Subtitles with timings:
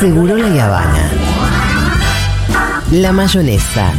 [0.00, 1.10] Seguro la Habana.
[2.90, 3.92] La mayonesa,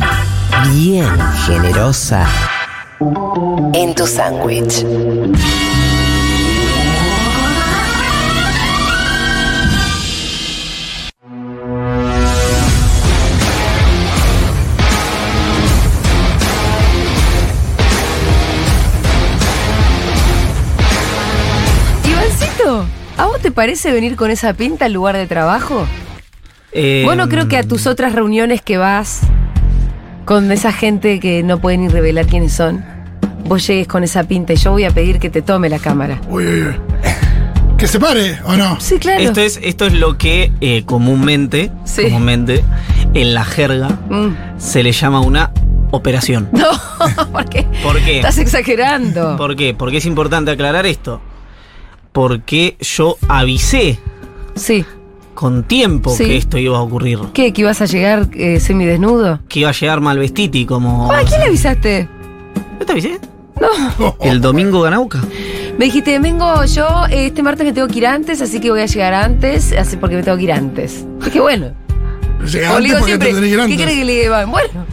[0.73, 1.05] bien
[1.45, 2.25] generosa,
[3.73, 4.83] en tu sándwich.
[23.41, 25.85] Te parece venir con esa pinta al lugar de trabajo?
[26.71, 29.21] Eh, Bueno, creo que a tus otras reuniones que vas
[30.25, 32.83] con esa gente que no pueden ni revelar quiénes son,
[33.45, 36.21] vos llegues con esa pinta y yo voy a pedir que te tome la cámara.
[36.29, 36.75] Uy, uy, uy.
[37.77, 38.79] ¿Que se pare o no?
[38.79, 39.21] Sí, claro.
[39.23, 42.03] Esto es, esto es lo que eh, comúnmente, Sí.
[42.03, 42.63] comúnmente,
[43.15, 44.35] en la jerga, Mm.
[44.59, 45.51] se le llama una
[45.89, 46.47] operación.
[46.53, 46.67] No,
[47.33, 48.17] porque ¿Por qué?
[48.17, 49.35] estás exagerando.
[49.35, 49.73] ¿Por qué?
[49.73, 51.21] Porque es importante aclarar esto.
[52.11, 53.99] Porque yo avisé
[54.55, 54.83] Sí.
[55.33, 56.25] con tiempo Sí.
[56.25, 57.19] que esto iba a ocurrir.
[57.33, 57.53] ¿Qué?
[57.53, 59.39] ¿Que ibas a llegar eh, semidesnudo?
[59.47, 61.11] Que iba a llegar Malvestiti como.
[61.11, 62.07] ¿A quién le avisaste?
[62.79, 63.19] ¿No te avisé?
[63.59, 64.15] No.
[64.21, 65.21] El domingo Ganauca.
[65.77, 68.81] Me dijiste, vengo yo, eh, este martes me tengo que ir antes, así que voy
[68.81, 71.05] a llegar antes, así porque me tengo que ir antes.
[71.23, 71.71] Dije, bueno.
[72.45, 73.77] Llega O le antes digo porque siempre, te tenés que ir ¿qué antes.
[73.77, 74.25] querés que le diga?
[74.25, 74.51] Iván?
[74.51, 74.85] Bueno,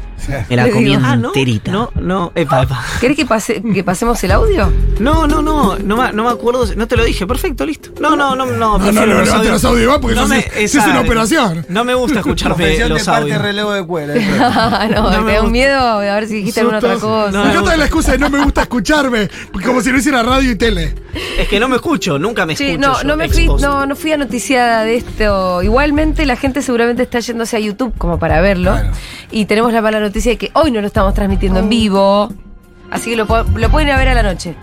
[0.48, 1.70] Me la comí digo, ah, enterita.
[1.72, 1.90] ¿no?
[1.94, 2.84] No, no, epa, epa.
[3.00, 4.72] ¿querés que, pase, que pasemos el audio?
[5.00, 7.90] No, no, no, no, me- no me acuerdo, no te lo dije, perfecto, listo.
[8.00, 9.52] No, no, no, no, No, no, prefiero no, los levante audios.
[9.54, 11.66] los audios, Iván, porque No eso me- sí es una operación.
[11.68, 13.42] No me gusta escucharme Confesión de los parte audios.
[13.42, 14.14] relevo de cuera.
[14.90, 17.10] no, No te me da un miedo de a ver si dijiste alguna otra Sustos.
[17.26, 17.30] cosa.
[17.38, 19.28] No, Me encanta la excusa de no me gusta escucharme,
[19.64, 20.94] como si no hiciera radio y tele.
[21.38, 22.88] Es que no me escucho, nunca me Sí, escucho.
[22.88, 25.62] no, yo, no me fui, no, no fui a noticiada de esto.
[25.62, 28.72] Igualmente la gente seguramente está yéndose a YouTube como para verlo.
[28.72, 28.90] Claro.
[29.30, 32.32] Y tenemos la mala noticia de que hoy no lo estamos transmitiendo en vivo.
[32.90, 34.54] Así que lo, pueden ir a ver a la noche.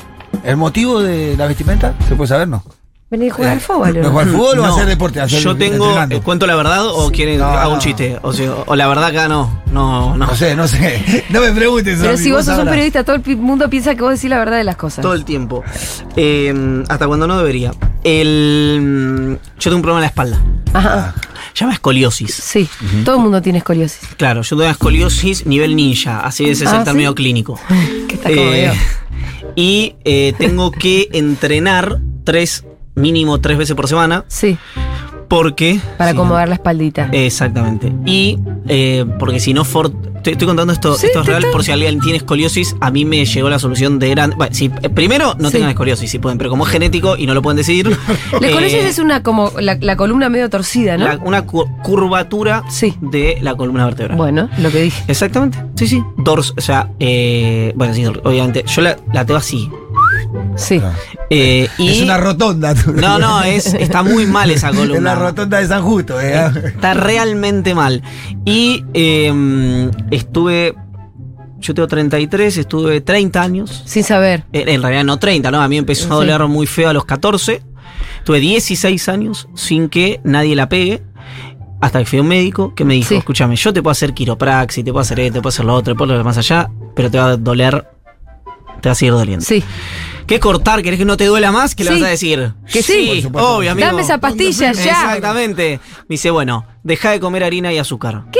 [0.43, 1.93] ¿El motivo de la vestimenta?
[2.07, 2.47] ¿Se puede saber?
[2.47, 2.63] No.
[3.09, 4.01] Vení a jugar al fútbol.
[4.01, 5.21] ¿No jugar al fútbol o No, hacer deporte?
[5.21, 7.81] Hacer yo tengo, eh, ¿cuento la verdad o quieren No, hago un no.
[7.81, 8.17] chiste?
[8.23, 10.25] O, sea, o la verdad acá no, no, no.
[10.25, 11.23] No sé, no sé.
[11.29, 11.99] No me preguntes.
[12.01, 12.71] Pero Sofi, si vos sos un sabrás.
[12.71, 15.03] periodista, todo el pi- mundo piensa que vos decís la verdad de las cosas.
[15.03, 15.63] Todo el tiempo.
[16.15, 17.71] Eh, hasta cuando no debería.
[18.03, 20.39] El, yo tengo un problema en la espalda.
[20.73, 21.13] Ajá.
[21.55, 22.33] Llama escoliosis.
[22.35, 22.67] Sí,
[23.05, 23.99] todo el mundo tiene escoliosis.
[24.17, 27.15] Claro, yo tengo escoliosis nivel ninja, así es Ah, el término ¿sí?
[27.15, 27.59] clínico.
[28.07, 28.73] Que está Eh,
[29.55, 34.57] y eh, tengo que entrenar tres, mínimo tres veces por semana, Sí,
[35.27, 35.79] porque...
[35.97, 37.09] para Sí, acomodar la espaldita.
[37.11, 37.91] Exactamente.
[38.05, 38.37] Y
[38.67, 41.71] eh, porque si no, for- estoy, estoy contando esto, Sí, esto es real por si
[41.71, 42.75] alguien tiene escoliosis.
[42.81, 44.35] A mí me llegó la solución de grande.
[44.35, 45.53] Bueno, si, eh, primero, no Sí.
[45.53, 47.89] tengan escoliosis, si pueden, pero como es genético y no lo pueden decidir.
[48.41, 51.05] la escoliosis eh, es una como la, la columna medio torcida, ¿no?
[51.05, 52.93] la- una cu- curvatura Sí.
[53.01, 54.17] de la columna vertebral.
[54.17, 55.03] Bueno, lo que dije.
[55.07, 55.57] Exactamente.
[55.75, 56.03] Sí, sí.
[56.17, 58.63] Dors, o sea, eh, bueno, sí, obviamente.
[58.67, 59.69] Yo la, la tengo así.
[60.55, 60.81] Sí.
[61.29, 62.73] Eh, y Es una rotonda.
[62.93, 64.95] No, no, es, está muy mal esa columna.
[64.97, 66.19] Es la rotonda de San Justo.
[66.21, 66.51] ¿eh?
[66.65, 68.01] Está realmente mal.
[68.45, 70.75] Y eh, estuve.
[71.59, 73.83] Yo tengo 33, estuve 30 años.
[73.85, 74.43] Sin saber.
[74.53, 75.61] En, en realidad no 30, ¿no?
[75.61, 77.63] A mí me empezó a doler muy feo a los 14.
[78.23, 81.01] Tuve 16 años sin que nadie la pegue.
[81.81, 83.15] Hasta que fui a un médico que me dijo, Sí.
[83.15, 85.93] escúchame, yo te puedo hacer quiropraxis, te puedo hacer esto, te puedo hacer lo otro,
[85.93, 87.85] te puedo lo más allá, pero te va a doler,
[88.81, 89.45] te va a seguir doliendo.
[89.45, 89.63] Sí.
[90.27, 90.81] ¿Qué cortar?
[90.81, 91.75] ¿Querés que no te duela más?
[91.75, 91.95] ¿Qué le Sí.
[91.99, 92.53] vas a decir?
[92.71, 93.05] Que sí.
[93.07, 93.55] Por supuesto.
[93.57, 93.87] obvio, amigo.
[93.87, 94.83] Dame esa pastilla ya.
[94.83, 95.79] Exactamente.
[96.07, 98.23] Me dice, bueno, deja de comer harina y azúcar.
[98.31, 98.39] ¿Qué?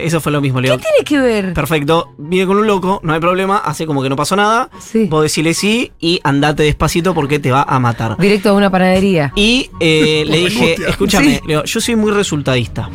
[0.00, 1.52] Eso fue lo mismo, le ¿Qué tiene que ver?
[1.52, 4.70] Perfecto, viene con un loco, no hay problema, hace como que no pasó nada.
[4.80, 5.06] Sí.
[5.10, 8.16] Vos decirle sí y andate despacito porque te va a matar.
[8.18, 9.32] Directo a una panadería.
[9.36, 11.40] Y eh, le dije, escúchame, Sí.
[11.46, 12.88] le digo, yo soy muy resultadista.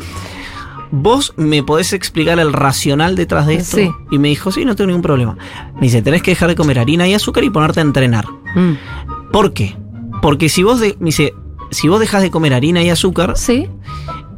[0.90, 3.76] ¿Vos me podés explicar el racional detrás de esto?
[3.76, 3.90] Sí.
[4.10, 5.36] Y me dijo, sí, no tengo ningún problema.
[5.74, 8.26] Me dice, tenés que dejar de comer harina y azúcar y ponerte a entrenar.
[8.54, 8.72] Mm.
[9.32, 9.76] ¿Por qué?
[10.22, 11.34] Porque si vos, de- me dice,
[11.70, 13.68] si vos dejas de comer harina y azúcar, Sí.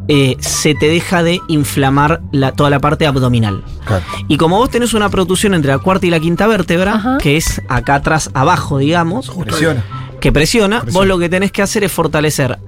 [0.09, 3.63] eh, se te deja de inflamar la- toda la parte abdominal.
[3.85, 4.05] Claro.
[4.27, 7.19] Y como vos tenés una protusión entre la cuarta y la quinta vértebra, Ajá.
[7.19, 9.85] que es acá atrás, abajo, digamos, Presiona.
[10.21, 10.99] que presiona, Presiona.
[10.99, 12.59] vos lo que tenés que hacer es fortalecer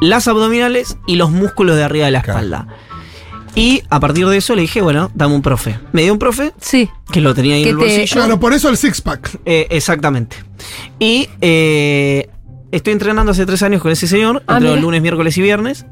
[0.00, 2.40] las abdominales y los músculos de arriba de la Claro.
[2.40, 2.66] espalda.
[3.54, 5.78] Y a partir de eso le dije, bueno, dame un profe.
[5.92, 6.88] Me dio un profe Sí.
[7.12, 8.12] que lo tenía ahí en el te- bolsillo.
[8.14, 9.38] Claro, por eso el six-pack.
[9.44, 10.36] Eh, exactamente.
[10.98, 12.28] Y eh,
[12.72, 14.82] estoy entrenando hace tres años con ese señor, Ah, entreno mira.
[14.82, 15.86] lunes, miércoles y viernes,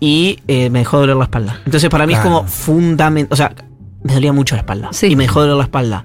[0.00, 1.60] y eh, me dejó doler la espalda.
[1.66, 2.36] Entonces para mí es Claro.
[2.38, 3.54] como fundamental, o sea,
[4.02, 4.88] me dolía mucho la espalda.
[4.92, 5.08] Sí.
[5.08, 6.04] Y me dejó doler la espalda.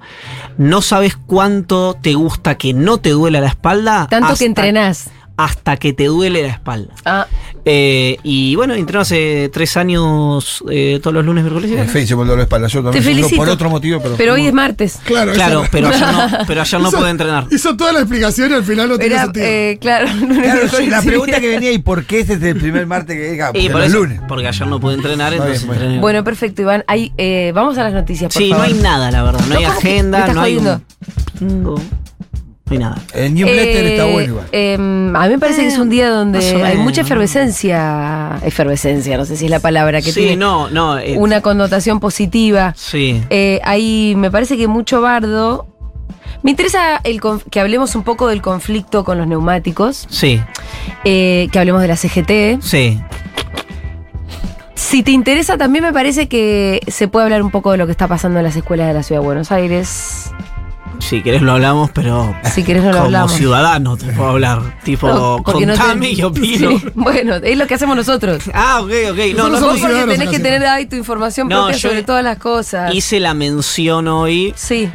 [0.58, 4.08] No sabes cuánto te gusta que no te duela la espalda.
[4.10, 5.10] Tanto hasta- que entrenás.
[5.44, 6.94] Hasta que te duele la espalda.
[7.06, 7.28] Ah,
[7.64, 11.92] Eh, y bueno, entreno hace tres años eh, todos los lunes, miércoles viernes.
[11.92, 12.68] feísimo el dolor de espalda.
[12.68, 13.36] Yo Te no- felicito.
[13.36, 14.16] Por otro motivo, pero.
[14.18, 15.00] Pero hoy es martes.
[15.04, 17.46] Claro, Claro, esa- pero ayer no, pero ayer no hizo- pude entrenar.
[17.52, 19.46] Hizo toda la explicación y al final no tiene Era, sentido.
[19.46, 20.08] eh, claro,
[20.42, 23.32] Claro, sí, la pregunta que venía, ¿y por qué este es el primer martes que
[23.32, 23.50] diga?
[23.54, 24.22] Y Porque por eso- lunes.
[24.28, 26.24] Porque ayer no pude entrenar, Está entonces bien, bueno.
[26.24, 26.84] perfecto, Iván.
[26.88, 29.40] Hay, eh, vamos a las noticias, por sí, no hay nada, la verdad.
[29.42, 29.62] No, No, hay.
[29.62, 30.82] ¿Me agenda, no hay un
[32.74, 33.02] hay nada.
[33.14, 34.46] El newsletter Eh, está bueno igual.
[34.52, 38.40] eh, a mí me parece que es un día o donde hay mucha efervescencia.
[38.44, 40.98] Efervescencia, no sé si es la palabra que sí, tiene no, no.
[41.00, 42.74] eh, una connotación positiva.
[42.76, 43.22] Sí.
[43.30, 45.68] Eh, hay, me parece que mucho bardo.
[46.44, 47.22] Me interesa el
[47.52, 50.42] que hablemos un poco del conflicto con los neumáticos, Sí,
[51.04, 52.62] eh, que hablemos de la CGT.
[52.64, 53.00] sí.
[54.74, 57.92] Si te interesa, también me parece que se puede hablar un poco de lo que
[57.92, 60.32] está pasando en las escuelas de la Ciudad de Buenos Aires.
[61.02, 63.34] Si querés lo hablamos, pero Si querés lo como hablamos.
[63.34, 64.80] ciudadano te puedo hablar.
[64.84, 66.70] Tipo, No, porque no te- contame y opino.
[66.80, 68.44] Sí, bueno, es lo que hacemos nosotros.
[68.54, 69.18] Ah, ok, ok.
[69.36, 72.38] No, no, Vos porque tenés en que tener ahí tu información propia sobre todas las
[72.38, 72.94] cosas.
[72.94, 74.90] hice la mención hoy Sí.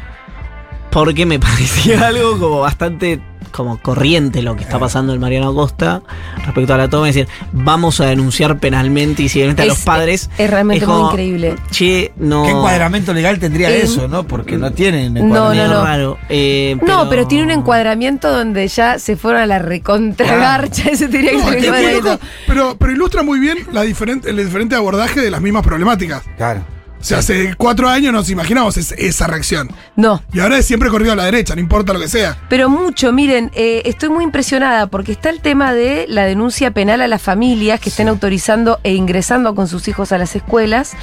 [0.91, 3.21] porque me parecía algo como bastante
[3.57, 6.03] como corriente lo que está pasando en Mariano Costa
[6.45, 7.09] respecto a la toma.
[7.09, 10.29] Es decir, vamos a denunciar penalmente y civilmente a los padres.
[10.39, 11.55] es realmente como, muy increíble.
[11.71, 12.45] Che, no.
[12.45, 14.25] ¿Qué encuadramento legal tendría Eh, eso, no?
[14.27, 15.69] Porque no tienen no, encuadramiento.
[15.73, 15.85] no, no.
[15.85, 16.19] raro.
[16.29, 20.91] Eh, No, pero tiene un encuadramiento donde ya se fueron a la recontragarcha.
[20.91, 22.21] Ese tenía que No, ser encuadramiento.
[22.47, 26.23] pero, pero ilustra muy bien la diferente, el diferente abordaje de las mismas problemáticas.
[26.37, 26.63] Claro.
[27.01, 29.71] O sea, hace cuatro años nos imaginamos es- esa reacción.
[29.97, 32.37] No, Y ahora es siempre corrido a la derecha, no importa lo que sea.
[32.49, 33.13] pero mucho.
[33.13, 37.23] Miren, eh, estoy muy impresionada porque está el tema de la denuncia penal a las
[37.23, 40.95] familias que estén autorizando e ingresando con sus hijos a las escuelas.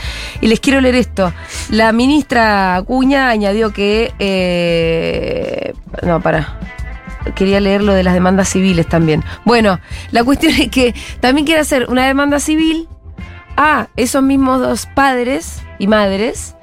[0.42, 1.31] Y les quiero leer esto.
[1.69, 4.13] La ministra Acuña añadió que...
[4.19, 5.74] eh,
[6.04, 6.57] no, para.
[7.36, 9.24] Quería leer lo de las demandas civiles también.
[9.46, 9.80] Bueno,
[10.12, 12.89] la cuestión es que también quiere hacer una demanda civil
[13.58, 16.56] a esos mismos dos padres y madres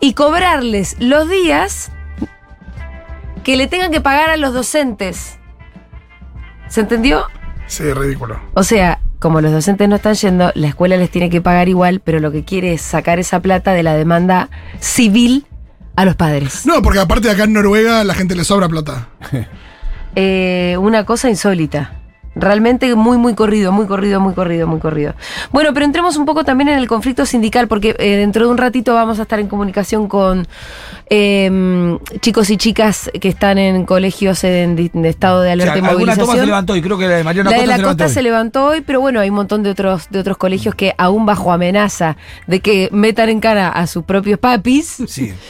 [0.00, 1.90] y cobrarles los días
[3.44, 5.38] que le tengan que pagar a los docentes.
[6.68, 7.26] ¿Se entendió?
[7.66, 8.40] Sí, ridículo.
[8.54, 12.00] O sea, como los docentes no están yendo, la escuela les tiene que pagar igual,
[12.00, 14.50] pero lo que quiere es sacar esa plata de la demanda
[14.80, 15.46] civil
[15.96, 16.66] a los padres.
[16.66, 19.08] No, porque aparte de acá en Noruega la gente le sobra plata.
[20.18, 21.95] Eh, una cosa insólita.
[22.38, 25.14] Realmente muy, muy corrido, muy corrido, muy corrido, muy corrido.
[25.52, 28.58] Bueno, pero entremos un poco también en el conflicto sindical, porque eh, dentro de un
[28.58, 30.46] ratito vamos a estar en comunicación con
[31.08, 35.78] eh, chicos y chicas que están en colegios en, de estado de O sea, alerta
[35.78, 36.26] y alguna movilización.
[36.26, 38.08] toma se levantó y creo que la de La de Costa la se costa levantó.
[38.08, 38.24] se hoy.
[38.24, 41.52] levantó hoy, pero bueno, hay un montón de otros, de otros colegios que aún bajo
[41.52, 42.16] amenaza
[42.46, 45.32] de que metan en cara a sus propios papis, Sí.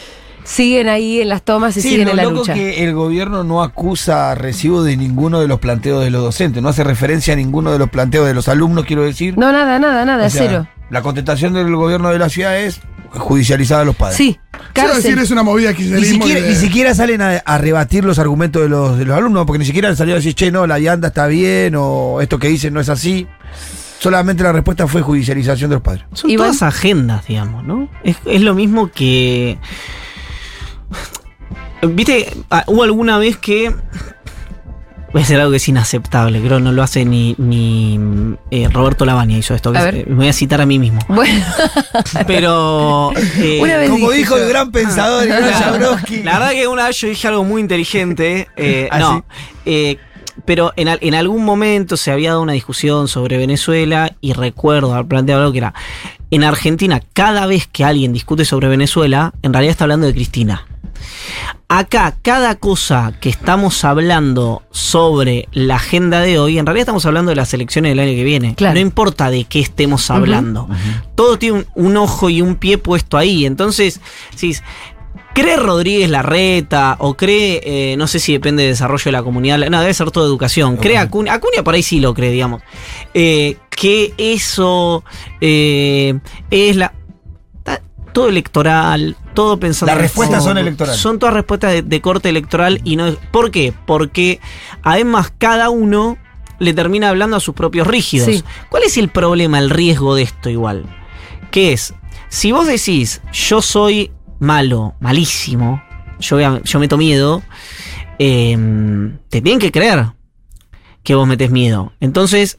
[0.46, 2.54] siguen ahí en las tomas y Sí, siguen lo en la loco lucha.
[2.54, 6.68] que el gobierno no acusa recibo de ninguno de los planteos de los docentes, no
[6.68, 9.36] hace referencia a ninguno de los planteos de los alumnos, quiero decir.
[9.36, 10.68] No, nada, nada, nada, O sea, cero.
[10.90, 14.16] La contestación del gobierno de la ciudad es judicializar a los padres.
[14.16, 14.38] Sí,
[14.72, 15.24] Quiero decir, cárcel.
[15.24, 16.16] es una movida Ni kirchnerismo.
[16.16, 19.16] y siquiera, de- ni siquiera salen a, a rebatir los argumentos de los, de los
[19.16, 22.20] alumnos, porque ni siquiera han salido a decir, che, no, la vianda está bien, o
[22.20, 23.26] esto que dicen no es así.
[23.98, 26.04] Solamente la respuesta fue judicialización de los padres.
[26.12, 26.48] Son Iván.
[26.48, 27.88] todas agendas, digamos, ¿no?
[28.04, 29.58] Es, es lo mismo que.
[31.82, 33.74] Viste, Ah, hubo alguna vez que.
[35.12, 37.98] Voy a hacer algo que es inaceptable, creo no lo hace ni, ni
[38.50, 39.72] eh, Roberto Lavagna hizo esto.
[39.72, 39.94] que A es- ver.
[40.02, 40.98] eh, me voy a citar a mí mismo.
[41.08, 41.42] Bueno,
[42.26, 43.12] Pero.
[43.38, 46.22] eh, Una vez Como dijo el gran pensador Jabrowski.
[46.22, 48.48] La verdad que una vez yo dije algo muy inteligente.
[48.56, 49.24] eh, ¿Ah, no.
[49.64, 49.96] eh,
[50.46, 54.94] pero en, al- en algún momento se había dado una discusión sobre Venezuela y recuerdo
[54.94, 55.74] haber planteado algo que era.
[56.30, 60.66] En Argentina, cada vez que alguien discute sobre Venezuela, en realidad está hablando de Cristina.
[61.68, 67.30] Acá, cada cosa que estamos hablando sobre la agenda de hoy, en realidad estamos hablando
[67.30, 68.54] de las elecciones del año que viene.
[68.54, 68.74] Claro.
[68.74, 70.68] No importa de qué estemos hablando.
[71.16, 73.46] Todo tiene un, un ojo y un pie puesto ahí.
[73.46, 74.00] Entonces,
[74.36, 74.56] si
[75.36, 79.58] ¿Cree Rodríguez Larreta o cree, eh, no sé si depende del desarrollo de la comunidad,
[79.68, 82.62] no, debe ser toda educación, cree Acuña, Acuña por ahí sí lo cree, digamos,
[83.12, 85.04] eh, que eso
[85.42, 86.18] eh,
[86.50, 86.94] es la...
[88.14, 89.92] Todo electoral, todo pensando...
[89.92, 90.98] Las respuestas son electorales.
[90.98, 93.14] Son todas respuestas de, de corte electoral y no...
[93.30, 93.74] ¿Por qué?
[93.84, 94.40] Porque
[94.82, 96.16] además cada uno
[96.58, 98.26] le termina hablando a sus propios rígidos.
[98.26, 98.42] Sí.
[98.70, 100.86] ¿Cuál es el problema, el riesgo de esto igual?
[101.50, 101.92] Que es,
[102.30, 105.82] si vos decís, yo soy malo, malísimo,
[106.18, 107.42] yo, voy a- yo meto miedo,
[108.18, 110.06] em, te tienen que creer
[111.02, 111.92] que vos metes miedo.
[112.00, 112.58] Entonces,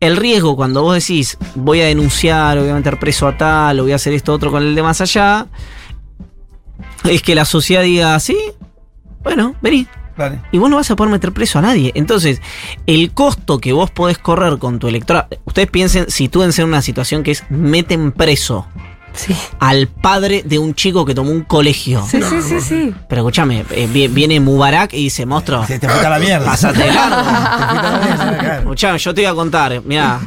[0.00, 3.82] el riesgo cuando vos decís, voy a denunciar, voy a meter preso a tal, o
[3.84, 5.46] voy a hacer esto otro con el de más allá,
[7.04, 8.36] es que la sociedad diga, sí,
[9.22, 9.86] bueno, vení,
[10.52, 11.90] y vos no vas a poder meter preso a nadie.
[11.94, 12.40] Entonces,
[12.86, 17.22] el costo que vos podés correr con tu electorado, ustedes piensen, sitúense en una situación
[17.22, 18.66] que es meten preso
[19.14, 19.34] Sí.
[19.60, 22.04] al padre de un chico que tomó un colegio.
[22.08, 22.94] Sí, sí, sí, sí.
[23.08, 26.46] Pero escúchame, eh, vi- viene Mubarak y dice, monstruo, Se te falta la mierda.
[26.46, 28.52] pasate largo.
[28.58, 30.20] Escuchame, yo te voy a contar, mira,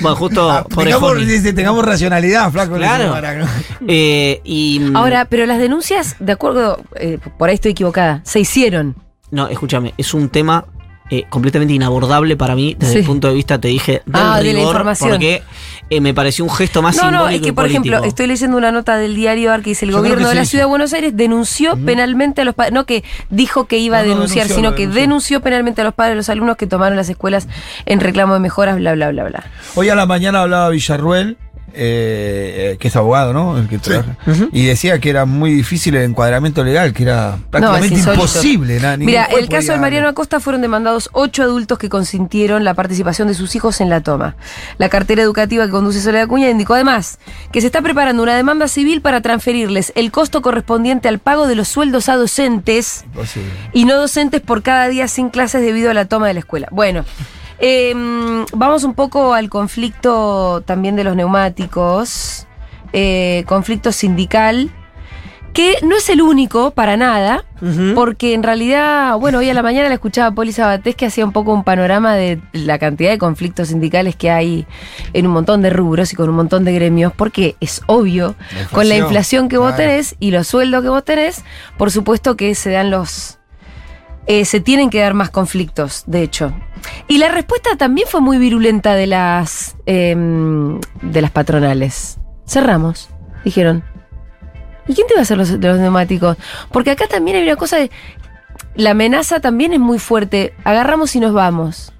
[0.00, 2.76] bueno, justo Ah, por tengamos, dice, tengamos racionalidad, flaco.
[2.76, 3.14] Claro.
[3.90, 8.40] Eh, y mm, Ahora, pero las denuncias, de acuerdo, eh, por ahí estoy equivocada, se
[8.40, 8.96] hicieron.
[9.30, 10.64] no, escúchame, es un tema
[11.10, 12.98] eh, completamente inabordable para mí desde Sí.
[13.00, 15.10] el punto de vista, te dije, del Ah, de la información.
[15.10, 15.42] porque
[15.90, 18.56] eh, me pareció un gesto más No, simbólico no, es que, por ejemplo, estoy leyendo
[18.58, 20.50] una nota del diario AR que dice el Yo gobierno de la hizo.
[20.50, 24.02] ciudad de Buenos Aires denunció penalmente a los padres, no que dijo que iba a
[24.02, 25.00] no, denunciar, denunció, sino que denunció.
[25.00, 27.48] denunció penalmente a los padres de los alumnos que tomaron las escuelas
[27.86, 29.44] en reclamo de mejoras, bla, bla, bla, bla.
[29.76, 31.38] Hoy a la mañana hablaba Villarruel,
[31.74, 33.58] eh, eh, que es abogado, ¿no?
[33.58, 34.16] El que trabaja,
[34.52, 38.80] Y decía que era muy difícil el encuadramiento legal, que era prácticamente imposible.
[38.80, 43.28] nada, Mira, el caso de Mariano Acosta fueron demandados ocho adultos que consintieron la participación
[43.28, 44.36] de sus hijos en la toma.
[44.78, 47.18] La cartera educativa que conduce Soledad Acuña indicó además
[47.52, 51.54] que se está preparando una demanda civil para transferirles el costo correspondiente al pago de
[51.54, 53.50] los sueldos a docentes Imposible.
[53.72, 56.68] y no docentes por cada día sin clases debido a la toma de la escuela.
[56.70, 57.04] Bueno,
[57.60, 57.94] eh,
[58.52, 62.46] vamos un poco al conflicto también de los neumáticos,
[62.92, 64.70] eh, conflicto sindical,
[65.52, 67.44] que no es el único para nada,
[67.96, 71.32] porque en realidad, bueno, hoy a la mañana la escuchaba Poli Sabatés que hacía un
[71.32, 74.66] poco un panorama de la cantidad de conflictos sindicales que hay
[75.14, 78.68] en un montón de rubros y con un montón de gremios, porque es obvio, La
[78.68, 81.42] con la inflación, que vos tenés y los sueldos que vos tenés,
[81.76, 83.37] por supuesto que se dan los...
[84.28, 86.52] eh, se tienen que dar más conflictos, de hecho.
[87.08, 92.18] Y la respuesta también fue muy virulenta de las, em, de las patronales.
[92.46, 93.08] Cerramos,
[93.42, 93.82] dijeron.
[94.86, 96.36] ¿Y quién te va a hacer los, los neumáticos?
[96.70, 97.90] Porque acá también hay una cosa de...
[98.74, 100.52] La amenaza también es muy fuerte.
[100.62, 101.94] Agarramos y nos vamos.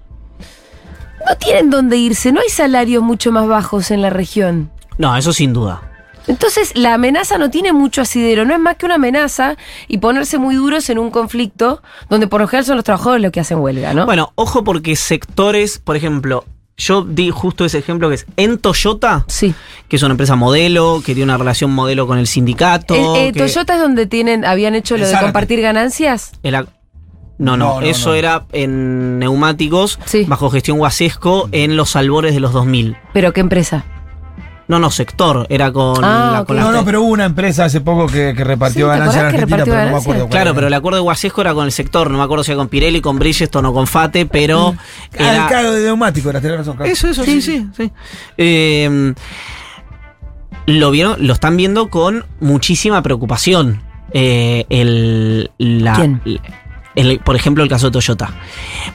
[1.27, 4.71] No tienen dónde irse, no hay salarios mucho más bajos en la región.
[4.99, 5.88] No, eso sin duda.
[6.29, 9.57] Entonces, la amenaza no tiene mucho asidero, no es más que una amenaza
[9.89, 13.33] y ponerse muy duros en un conflicto donde por lo general son los trabajadores los
[13.33, 14.05] que hacen huelga, ¿no?
[14.07, 16.45] Bueno, ojo porque sectores, por ejemplo,
[16.77, 19.55] yo di justo ese ejemplo que es en Toyota, sí.
[19.89, 22.95] que es una empresa modelo, que tiene una relación modelo con el sindicato.
[22.95, 26.33] Eh, eh, que- Toyota es donde tienen, habían hecho lo El de compartir ganancias.
[26.45, 26.69] el ac-
[27.39, 28.15] no, no, eso no.
[28.17, 30.25] era en neumáticos Sí.
[30.29, 32.97] bajo gestión Guasesco en los albores de los 2000.
[33.13, 33.85] ¿Pero qué empresa?
[34.69, 37.65] No, no, sector, era con Ah, la con No, la- no, pero hubo una empresa
[37.65, 40.29] hace poco que, que repartió Sí, ¿te ganancias en Argentina, pero no me acuerdo cuál
[40.31, 40.55] Claro, era.
[40.55, 42.69] pero el acuerdo de Guasesco era con el sector, no me acuerdo si era con
[42.69, 44.83] Pirelli, con Bridgestone o con Fate, pero Ah,
[45.19, 46.77] era- el cargo de neumático, era, tenés razón.
[46.77, 46.93] claro.
[46.93, 47.91] Eso, eso, sí, sí, sí.
[48.37, 49.15] Eh,
[50.67, 53.83] lo vieron, lo están viendo con muchísima preocupación.
[54.13, 56.21] Eh, el, la, ¿Quién?
[56.99, 58.31] El- por ejemplo, el caso de Toyota.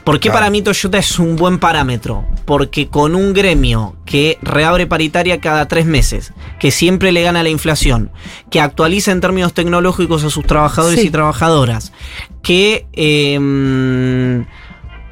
[0.04, 0.38] ¿Por qué Claro.
[0.40, 2.24] para mí Toyota es un buen parámetro?
[2.44, 7.48] Porque con un gremio que reabre paritaria cada tres meses, que siempre le gana la
[7.48, 8.10] inflación,
[8.50, 11.06] que actualiza en términos tecnológicos a sus trabajadores Sí.
[11.06, 11.92] y trabajadoras,
[12.42, 14.44] que eh,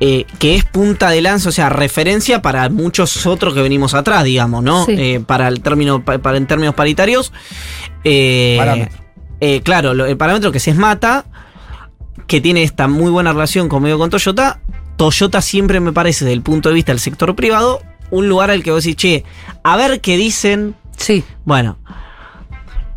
[0.05, 4.25] eh, que es punta de lanza, o sea, referencia para muchos otros que venimos atrás,
[4.25, 4.85] digamos, ¿no?
[4.85, 4.95] Sí.
[4.99, 7.33] Eh, para el término, pa- para en términos paritarios.
[8.05, 8.99] eh, Parámetro.
[9.41, 11.25] eh, claro, lo- el parámetro que se es Mata,
[12.27, 14.61] que tiene esta muy buena relación conmigo con Toyota.
[14.97, 18.63] Toyota siempre me parece, desde el punto de vista del sector privado, un lugar al
[18.63, 19.25] que vos decís, che,
[19.63, 20.75] a ver qué dicen.
[20.97, 21.25] Sí.
[21.45, 21.79] Bueno.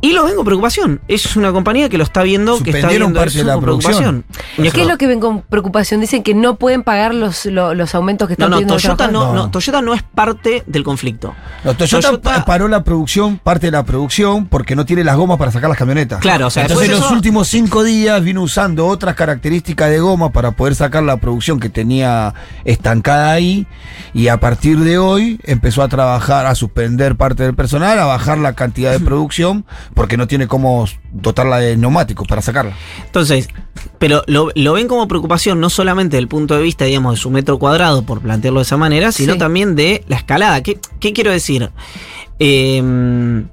[0.02, 1.02] Y lo ven con preocupación.
[1.08, 3.64] Es una compañía que lo está viendo, que está viendo parte eso de la con
[3.64, 4.26] preocupación.
[4.58, 6.00] Y ¿Qué es lo que ven con preocupación?
[6.02, 8.84] Dicen que no pueden pagar los, lo- los aumentos que No, están no, pidiendo los
[8.84, 11.34] Toyota no, no, Toyota no es parte del conflicto.
[11.64, 15.16] No, Toyota, Toyota- pa- paró la producción, parte de la producción, porque no tiene las
[15.18, 16.20] gomas para sacar las camionetas.
[16.20, 20.00] Claro, o sea, Entonces en los eso- últimos cinco días vino usando otras características de
[20.00, 22.34] goma para poder sacar la producción que tenía
[22.66, 23.66] estancada ahí.
[24.14, 28.38] Y a partir de hoy empezó a trabajar, a suspender parte del personal, a bajar
[28.38, 32.74] la cantidad de producción, porque no tiene cómo dotarla de neumáticos para sacarla.
[33.06, 33.48] Entonces,
[34.00, 37.22] pero lo, lo ven como preocupación no solamente desde el punto de vista, digamos, de
[37.22, 39.40] su metro cuadrado, por plantearlo de esa manera, sino Sí.
[39.40, 40.62] también de la escalada.
[40.64, 41.72] ¿Qué, qué quiero decir?
[42.40, 43.44] Eh,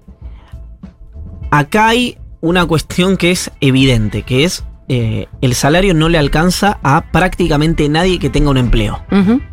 [1.51, 6.79] acá hay una cuestión que es evidente, que es eh, el salario no le alcanza
[6.83, 9.03] a prácticamente nadie que tenga un empleo.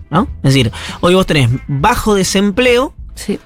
[0.09, 0.27] ¿no?
[0.43, 0.71] Es decir,
[1.01, 3.37] hoy vos tenés bajo desempleo Sí.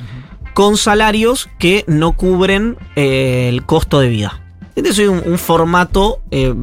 [0.53, 4.39] Con salarios que no cubren eh, el costo de vida.
[4.75, 6.53] Este es un, un formato eh,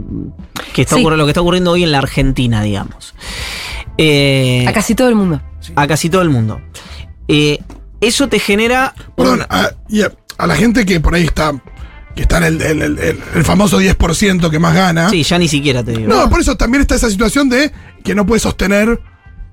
[0.73, 1.01] que está Sí.
[1.03, 3.15] ocurriendo, lo que está ocurriendo hoy en la Argentina, digamos.
[3.99, 5.41] Eh, A casi todo el mundo.
[5.77, 6.61] a casi todo el mundo.
[7.29, 7.59] Eh,
[8.01, 8.95] eso te genera.
[9.17, 9.71] Perdón, a,
[10.47, 11.53] la gente que por ahí está
[12.17, 15.09] que está en el, el- el- el- el famoso 10% que más gana.
[15.11, 16.09] Sí, ya ni siquiera te digo.
[16.09, 17.71] No, por eso también está esa situación de
[18.03, 18.99] que no puede sostener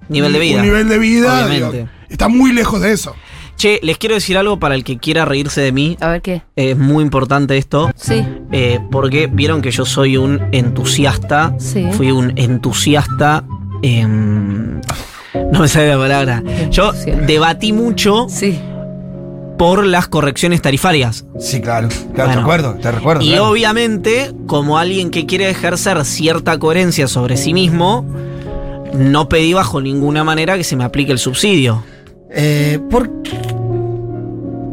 [0.09, 0.55] nivel de un- vida.
[0.57, 1.45] un nivel de vida.
[1.45, 1.77] Obviamente.
[1.77, 3.15] digo, está muy lejos de eso.
[3.57, 5.97] Che, les quiero decir algo para el que quiera reírse de mí.
[5.99, 6.43] A ver qué.
[6.55, 7.89] Es muy importante esto.
[7.95, 8.23] Sí.
[8.51, 11.55] eh, porque vieron que yo soy un entusiasta.
[11.57, 11.87] Sí.
[11.91, 13.43] Fui un entusiasta.
[13.81, 14.79] em,
[15.51, 16.43] no me sale la palabra.
[16.71, 18.59] Yo debatí mucho Sí.
[19.57, 21.25] por las correcciones tarifarias.
[21.39, 21.89] Sí, claro.
[22.13, 23.23] Claro, te recuerdo, te recuerdo.
[23.23, 23.49] Y claro.
[23.49, 28.05] obviamente, como alguien que quiere ejercer cierta coherencia sobre sí mismo,
[28.93, 31.83] no pedí bajo ninguna manera que se me aplique el subsidio.
[32.29, 33.09] Eh, ¿por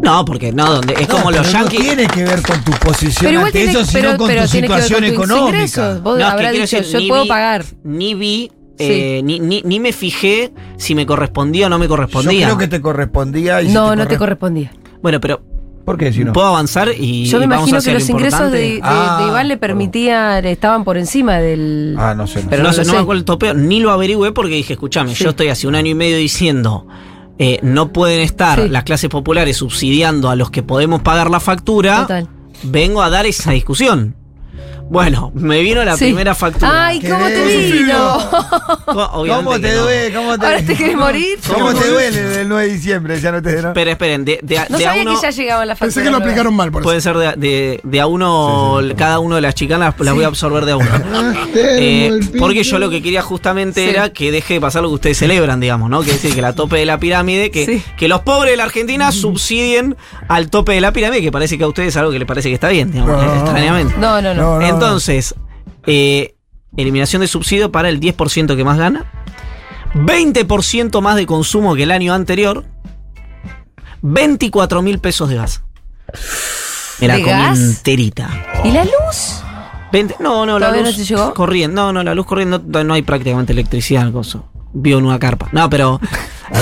[0.03, 1.79] No, porque no, donde es No, como los pero yankees.
[1.81, 4.51] No tiene que ver con tu posición Pero ante eso, sino pero, con pero tu
[4.51, 5.57] tiene que ver con situación tus económica.
[5.57, 6.03] ingresos.
[6.03, 7.65] Vos No, es que habrás quiero dicho, decir, yo ni puedo vi- pagar.
[7.85, 11.91] Ni vi, eh, ni, ni- ni me fijé si me correspondía o no me Yo
[11.91, 12.47] correspondía.
[12.47, 13.63] creo que te correspondía.
[13.63, 14.73] Y si No, no te corre- correspondía.
[15.01, 15.41] Bueno, pero
[15.87, 16.33] ¿Por qué si no?
[16.35, 17.25] puedo avanzar y.
[17.27, 20.45] Yo me vamos imagino que lo los ingresos de, de- de Ah, Iván le permitían,
[20.45, 21.95] estaban por encima del.
[21.99, 22.43] Ah, no sé.
[22.43, 22.93] no Pero no no, sé, no sé.
[22.93, 25.25] me acuerdo el topeo, ni lo averigüé porque dije, escúchame, Sí.
[25.25, 26.87] yo estoy hace un año y medio diciendo,
[27.38, 28.69] eh, no pueden estar Sí.
[28.69, 32.03] las clases populares subsidiando a los que podemos pagar la factura.
[32.03, 32.29] Total.
[32.62, 34.17] Vengo a dar esa discusión.
[34.91, 36.05] Bueno, me vino la Sí.
[36.07, 36.87] primera factura.
[36.87, 38.19] Ay, ¿Qué ¿cómo te vino?
[38.85, 39.83] ¿Cómo te no.
[39.83, 40.14] duele?
[40.14, 41.38] ¿Cómo te Ahora te querés morir.
[41.53, 43.21] ¿Cómo te duele el 9 de diciembre?
[43.21, 43.73] Ya no te no?
[43.73, 45.14] Pero esperen, de, de No de a sabía uno.
[45.21, 45.95] que ya llegaban las facturas.
[45.95, 46.85] Pensé que lo aplicaron mal por eso.
[46.85, 50.29] Puede ser de, de- de a uno, cada uno de las chicanas las voy a
[50.29, 50.88] absorber de a uno.
[51.57, 53.91] Eh, porque yo lo que quería justamente Sí.
[53.91, 56.03] era que deje de pasar lo que ustedes celebran, digamos, ¿no?
[56.03, 57.83] Que es decir, que la tope de la pirámide, que, Sí.
[57.97, 59.97] que los pobres de la Argentina subsidien
[60.29, 62.49] al tope de la pirámide, que parece que a ustedes es algo que les parece
[62.49, 63.35] que está bien, digamos, No.
[63.35, 63.95] extrañamente.
[63.99, 64.61] No, no, no.
[64.75, 65.35] Entonces,
[65.87, 66.35] eh,
[66.76, 69.04] eliminación de subsidio para el 10% que más gana,
[69.95, 72.64] 20% más de consumo que el año anterior,
[74.02, 75.62] 24 mil pesos de gas.
[77.00, 77.59] Me la ¿De comí gas?
[77.59, 78.28] enterita.
[78.64, 79.43] ¿Y la luz?
[79.93, 81.35] 20 no, no, la ¿Todavía luz no te llegó?
[81.35, 81.83] corriendo.
[81.87, 84.49] No, no, la luz corriendo, no, hay prácticamente electricidad el coso.
[84.73, 85.49] Vivo en una carpa.
[85.52, 86.00] No, pero.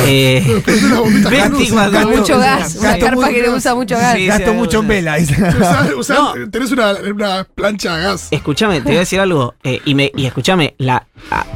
[0.07, 1.59] Eh, Una bombita con luz.
[1.59, 2.77] 24 Gasto- Mucho gas.
[2.77, 4.17] Una gasto carpa que usa mucho gas.
[4.17, 5.17] Sí, Gasto mucho en vela.
[6.09, 6.35] No.
[6.51, 8.29] Tenés una, una plancha a gas.
[8.31, 9.55] Escúchame, te voy a decir algo.
[9.65, 11.07] eh, y, me, y escúchame, la,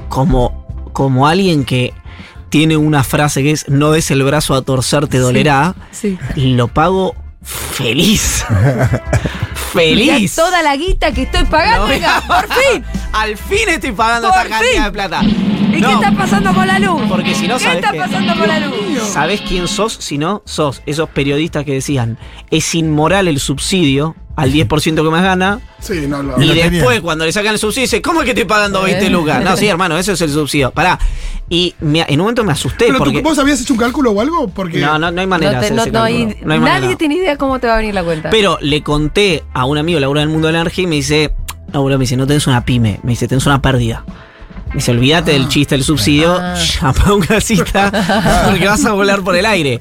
[0.09, 1.93] como, como alguien que
[2.49, 5.75] tiene una frase que es: No des el brazo a torcer, te dolerá.
[5.93, 6.19] Sí.
[6.37, 7.15] Lo pago
[7.73, 8.45] feliz.
[9.75, 10.35] Mirá feliz.
[10.35, 12.85] toda la guita que estoy pagando, No, venga, por fin.
[13.13, 14.83] Al fin estoy pagando Por esta cantidad fin.
[14.85, 15.23] de plata.
[15.23, 17.03] ¿Y No, qué está pasando con la luz?
[17.09, 18.77] Porque si no ¿Qué sabes está que- pasando con la luz?
[19.13, 19.93] ¿Sabés quién sos?
[20.01, 22.19] Si no, sos esos periodistas que decían,
[22.51, 25.61] es inmoral el subsidio al 10% que más gana.
[25.81, 26.41] Sí, no, lo.
[26.41, 27.01] Y lo después, tenía.
[27.03, 29.11] cuando le sacan el subsidio, dice, ¿cómo es que estoy pagando 20 Eh.
[29.11, 29.43] lucas?
[29.43, 30.71] No, sí, hermano, eso es el subsidio.
[30.71, 30.99] Pará.
[31.49, 33.23] Y me- en un momento me asusté Pero tú- porque.
[33.23, 34.49] ¿Vos habías hecho un cálculo o algo?
[34.49, 37.59] Porque No, no, no hay manera No te- no- no hay- nadie tiene idea cómo
[37.61, 38.31] te va a venir la cuenta.
[38.31, 40.97] Pero le conté a un amigo laburado en el mundo de la energía y me
[40.97, 41.33] dice,
[41.73, 44.05] no, boludo, me dice, no tenés una pyme, me dice, tenés una pérdida.
[44.71, 46.57] Me dice, olvídate del chiste del subsidio, Ah.
[46.57, 47.91] llama a un gasista
[48.51, 49.81] porque vas a volar por el aire.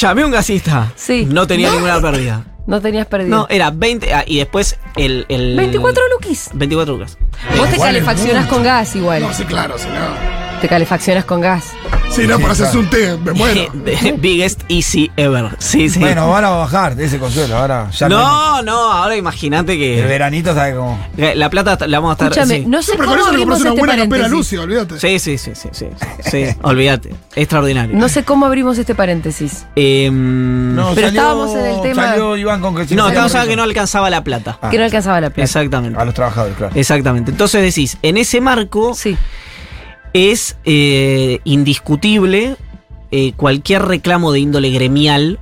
[0.00, 0.92] Llamé a un gasista.
[0.96, 1.26] Sí.
[1.30, 2.44] No tenía ninguna pérdida.
[2.68, 3.34] No tenías perdido.
[3.34, 6.50] No, era 20 ah, y después el, el 24 luquis.
[6.52, 7.16] 24 lucas.
[7.56, 8.48] Vos te mucho.
[8.50, 9.22] con gas igual.
[9.22, 10.47] No, sí, claro, si no.
[10.60, 11.66] Te calefaccionas con gas.
[12.10, 13.70] Sí, no, para hacerse un té, me muero.
[13.84, 15.50] The Biggest easy ever.
[15.58, 16.00] Sí, sí.
[16.00, 17.56] Bueno, ahora va a bajar de ese consuelo.
[17.56, 20.98] Ahora ya no, no, ahora imagínate El que veranito sabe cómo.
[21.16, 22.66] la plata la vamos a estar Escúchame, sí.
[22.66, 24.28] no sé Pero cómo con eso le abrimos una este buena campera.
[24.28, 24.98] Lucy, olvídate.
[24.98, 25.86] Sí, sí, sí, sí, sí,
[26.24, 27.96] sí, sí, olvídate, extraordinario.
[27.96, 29.66] No sé cómo abrimos este paréntesis.
[29.76, 33.56] Em, No, Pero estábamos en el tema- Salió Iván con que no, estábamos hablando que
[33.56, 34.58] no alcanzaba la plata.
[34.60, 34.70] Ah.
[34.70, 35.42] Que no alcanzaba la plata.
[35.44, 36.00] Exactamente.
[36.00, 36.72] A los trabajadores, claro.
[36.74, 37.30] Exactamente.
[37.30, 39.16] Entonces decís, en ese marco Sí.
[40.18, 42.56] Es eh, indiscutible
[43.10, 45.38] eh, cualquier reclamo de índole gremial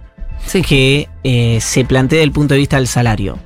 [0.46, 0.62] Sí.
[0.62, 3.38] que eh, se plantee desde el punto de vista del salario.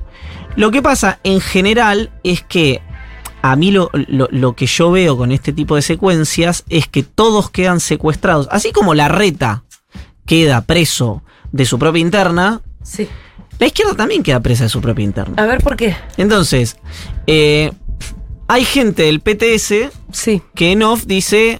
[0.55, 2.81] Lo que pasa en general es que
[3.41, 7.01] a mí lo, lo- lo que yo veo con este tipo de secuencias es que
[7.01, 8.47] todos quedan secuestrados.
[8.51, 9.63] Así como la reta
[10.27, 13.07] queda preso de su propia interna, Sí.
[13.57, 15.41] la izquierda también queda presa de su propia interna.
[15.41, 15.95] A ver por qué.
[16.17, 16.77] Entonces,
[17.25, 17.71] eh,
[18.51, 20.41] hay gente del PTS Sí.
[20.55, 21.59] que en off dice,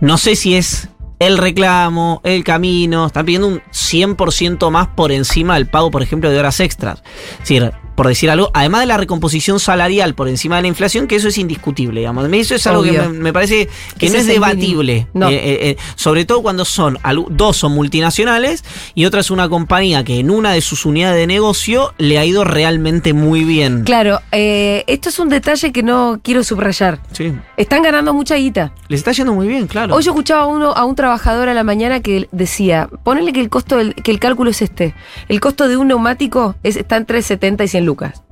[0.00, 5.56] no sé si es el reclamo, el camino, están pidiendo un 100% más por encima
[5.56, 7.02] del pago, por ejemplo, de horas extras.
[7.32, 11.08] Es decir, por decir algo, además de la recomposición salarial por encima de la inflación,
[11.08, 12.32] que eso es indiscutible, digamos.
[12.32, 12.92] Eso es algo Obvio.
[12.92, 15.08] que me, me parece que Ese no es, debatible.
[15.14, 15.28] No.
[15.28, 16.96] Eh, eh, eh, sobre todo cuando son,
[17.30, 18.62] dos son multinacionales
[18.94, 22.24] y otra es una compañía que en una de sus unidades de negocio le ha
[22.24, 23.82] ido realmente muy bien.
[23.82, 27.00] Claro, eh, esto es un detalle que no quiero subrayar.
[27.10, 27.32] Sí.
[27.56, 28.74] Están ganando mucha guita.
[28.86, 29.96] Les está yendo muy bien, claro.
[29.96, 33.40] Hoy yo escuchaba a, uno, a un trabajador a la mañana que decía, ponele que
[33.40, 34.94] el costo del, que el cálculo es este.
[35.28, 38.22] El costo de un neumático es, está entre 70 y 100 lucas.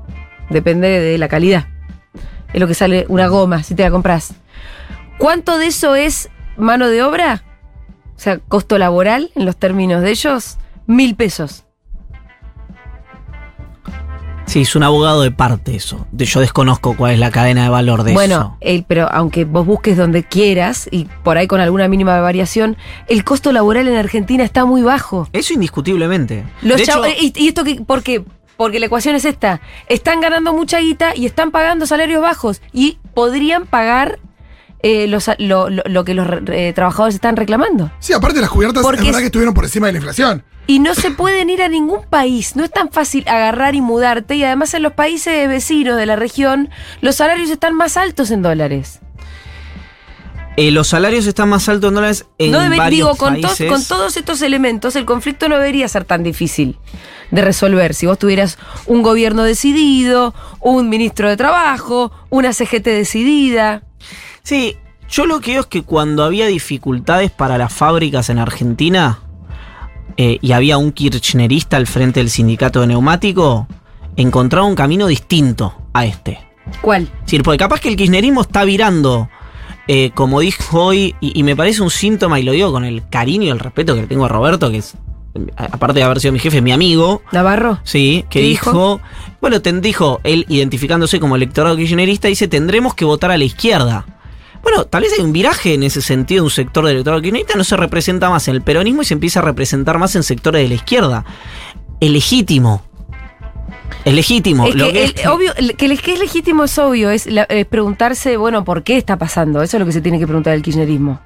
[0.50, 1.66] Depende de la calidad.
[2.52, 4.34] Es lo que sale una goma si te la compras.
[5.18, 7.42] ¿Cuánto de eso es mano de obra?
[8.16, 11.64] O sea, costo laboral en los términos de ellos, mil pesos.
[14.46, 16.06] Sí, es un abogado de parte eso.
[16.12, 18.56] Yo desconozco cuál es la cadena de valor de bueno, eso.
[18.60, 22.76] el- pero aunque vos busques donde quieras y por ahí con alguna mínima variación,
[23.08, 25.28] el costo laboral en Argentina está muy bajo.
[25.32, 26.44] Eso indiscutiblemente.
[26.62, 28.24] Los hecho, y, y esto que, ¿por qué?
[28.56, 29.60] Porque la ecuación es esta.
[29.88, 34.18] Están ganando mucha guita y están pagando salarios bajos y podrían pagar
[34.82, 37.90] eh, los- lo, lo- lo que los eh, trabajadores están reclamando.
[37.98, 40.44] Sí, aparte las cubiertas, Porque es verdad es- que estuvieron por encima de la inflación.
[40.68, 42.56] Y no se pueden ir a ningún país.
[42.56, 44.34] No es tan fácil agarrar y mudarte.
[44.36, 48.42] Y además en los países vecinos de la región, los salarios están más altos en
[48.42, 49.00] dólares.
[50.56, 53.40] Eh, los salarios están más altos en dólares en no debe- varios digo, con,
[53.84, 56.78] todos estos elementos, el conflicto no debería ser tan difícil
[57.30, 57.94] de resolver.
[57.94, 63.82] Si vos tuvieras un gobierno decidido, un ministro de trabajo, una CGT decidida.
[64.42, 64.76] Sí,
[65.08, 69.20] yo lo que veo es que cuando había dificultades para las fábricas en Argentina
[70.16, 73.66] eh, y había un kirchnerista al frente del sindicato de neumático,
[74.16, 76.38] encontraba un camino distinto a este.
[76.80, 77.08] ¿Cuál?
[77.22, 79.28] Decir, porque capaz que el kirchnerismo está virando,
[79.88, 83.09] eh, como dijo hoy, y, y me parece un síntoma, y lo digo con el
[83.09, 84.94] cariño y el respeto que le tengo a Roberto, que es,
[85.57, 87.79] a- aparte de haber sido mi jefe, mi amigo, Navarro.
[87.85, 89.01] Sí, que ¿Qué dijo, dijo?
[89.40, 94.07] bueno, ten- dijo, él identificándose como electorado kirchnerista, dice, tendremos que votar a la izquierda.
[94.62, 97.62] Bueno, tal vez hay un viraje en ese sentido, un sector del electorado kirchnerista no
[97.62, 100.68] se representa más en el peronismo y se empieza a representar más en sectores de
[100.68, 101.25] la izquierda.
[102.01, 102.83] Es legítimo.
[104.05, 104.66] Es legítimo.
[104.66, 107.44] Es Lo que, que es que- obvio, que que es legítimo es obvio, es, la-
[107.44, 109.62] es preguntarse, bueno, ¿por qué está pasando?
[109.62, 111.20] Eso es lo que se tiene que preguntar el kirchnerismo.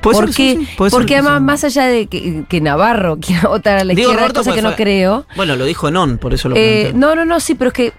[0.00, 3.94] Porque, sí, porque que además, más allá de que, que Navarro quiera votar a la
[3.94, 5.26] Digo, izquierda, Roberto, cosa que no fue- creo.
[5.36, 7.92] Bueno, lo dijo Non, por eso lo Eh, no, no, no, sí, pero es que.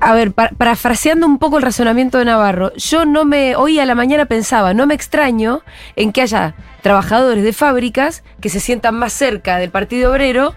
[0.00, 3.56] A ver, pa- parafraseando un poco el razonamiento de Navarro, yo no me.
[3.56, 5.62] Hoy a la mañana pensaba, no me extraño
[5.96, 10.54] en que haya trabajadores de fábricas que se sientan más cerca del Partido Obrero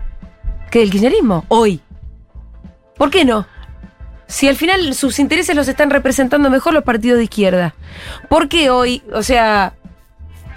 [0.72, 1.46] que del kirchnerismo.
[1.48, 1.82] Hoy.
[2.98, 3.46] ¿Por qué no?
[4.28, 7.76] Si al final sus intereses los están representando mejor los partidos de izquierda.
[8.30, 9.02] ¿Por qué hoy?
[9.14, 9.74] O sea,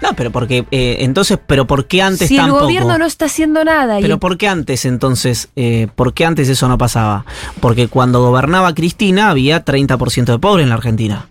[0.01, 3.63] No, pero porque, eh, entonces, pero ¿por qué antes si el gobierno no está haciendo
[3.63, 5.49] nada y Pero ¿por qué antes entonces?
[5.55, 7.23] eh, ¿Por qué antes eso no pasaba?
[7.59, 11.27] Porque cuando gobernaba Cristina había 30% de pobres en la Argentina.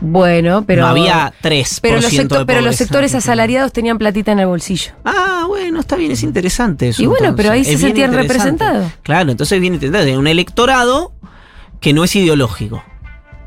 [0.00, 1.78] Bueno, pero no había 3%.
[1.80, 4.92] Pero los, de pero sectores asalariados tenían platita en el bolsillo.
[5.04, 7.02] Ah, bueno, está bien, es interesante eso.
[7.02, 7.36] Y bueno, entonces.
[7.36, 8.92] pero ahí Es se sentían representados.
[9.02, 10.16] Claro, entonces viene interesante.
[10.18, 11.12] Un electorado
[11.80, 12.82] que no es ideológico.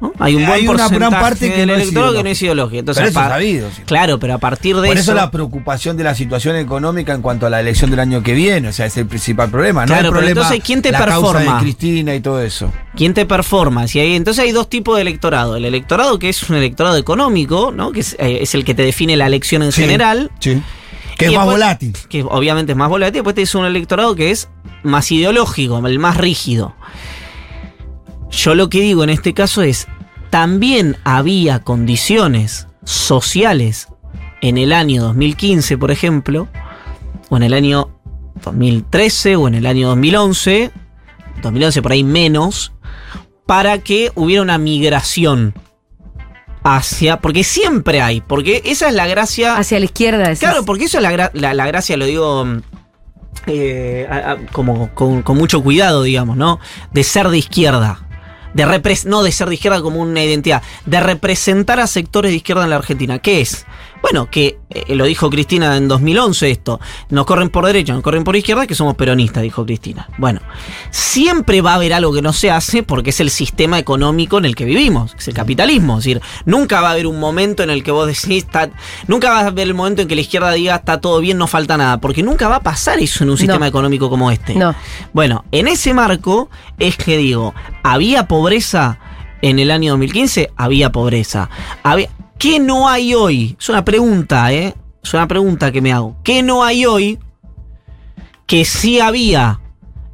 [0.01, 0.13] ¿No?
[0.19, 2.29] Hay un Eh, buen hay una gran parte que del no es electorado que no
[2.29, 2.79] es ideológico.
[2.79, 3.81] Entonces, Pero eso es sabido, sí.
[3.85, 5.11] Claro, pero a partir de Por eso.
[5.11, 8.33] eso la preocupación de la situación económica en cuanto a la elección del año que
[8.33, 9.87] viene, o sea, es el principal problema, ¿no?
[9.87, 11.55] Claro, el pero problema, entonces, ¿quién te la causa performa?
[11.57, 12.71] de Cristina y todo eso.
[12.95, 13.87] ¿Quién te performa?
[13.87, 15.55] Si hay, entonces hay dos tipos de electorado.
[15.55, 17.91] El electorado que es un electorado económico, ¿no?
[17.91, 20.31] Que es, eh, es el que te define la elección en Sí, general.
[20.39, 20.61] Sí.
[21.17, 21.93] Que es más después- volátil.
[22.07, 23.15] Que obviamente es más volátil.
[23.15, 24.47] Después tienes un electorado que es
[24.83, 26.73] más ideológico, el más rígido.
[28.31, 29.87] Yo lo que digo en este caso es,
[30.29, 33.87] también había condiciones sociales
[34.41, 36.47] en el año 2015, por ejemplo,
[37.29, 37.89] o en el año
[38.43, 40.71] 2013, o en el año 2011,
[41.41, 42.71] 2011 por ahí menos,
[43.45, 45.53] para que hubiera una migración
[46.63, 49.57] hacia, porque siempre hay, porque esa es la gracia...
[49.57, 50.23] Hacia la izquierda.
[50.23, 50.39] decís.
[50.39, 52.61] Claro, porque eso es la, la- la gracia, lo digo mm,
[53.47, 56.59] eh, a- a- como con, con mucho cuidado, digamos, ¿no?
[56.91, 58.05] De ser de izquierda.
[58.53, 62.37] De repres- no de ser de izquierda como una identidad, de representar a sectores de
[62.37, 63.19] izquierda en la Argentina.
[63.19, 63.65] ¿Qué es?
[64.01, 68.23] Bueno, que eh, lo dijo Cristina en 2011 esto, nos corren por derecha, nos corren
[68.23, 70.07] por izquierda, que somos peronistas, dijo Cristina.
[70.17, 70.39] Bueno,
[70.89, 74.45] siempre va a haber algo que no se hace porque es el sistema económico en
[74.45, 75.97] el que vivimos, es el capitalismo.
[75.99, 78.69] Es decir, nunca va a haber un momento en el que vos decís, está-
[79.07, 81.47] nunca va a haber el momento en que la izquierda diga, está todo bien, no
[81.47, 84.55] falta nada, porque nunca va a pasar eso en un sistema económico como este.
[84.55, 84.75] No.
[85.13, 88.97] Bueno, en ese marco es que digo, ¿había pobreza
[89.41, 90.51] en el año 2015?
[90.55, 91.49] Había pobreza.
[91.83, 92.09] Había-
[92.39, 93.57] ¿Qué no hay hoy?
[93.59, 94.73] Es una pregunta, ¿eh?
[95.03, 96.15] Es una pregunta que me hago.
[96.23, 97.19] ¿Qué no hay hoy
[98.47, 99.59] que sí había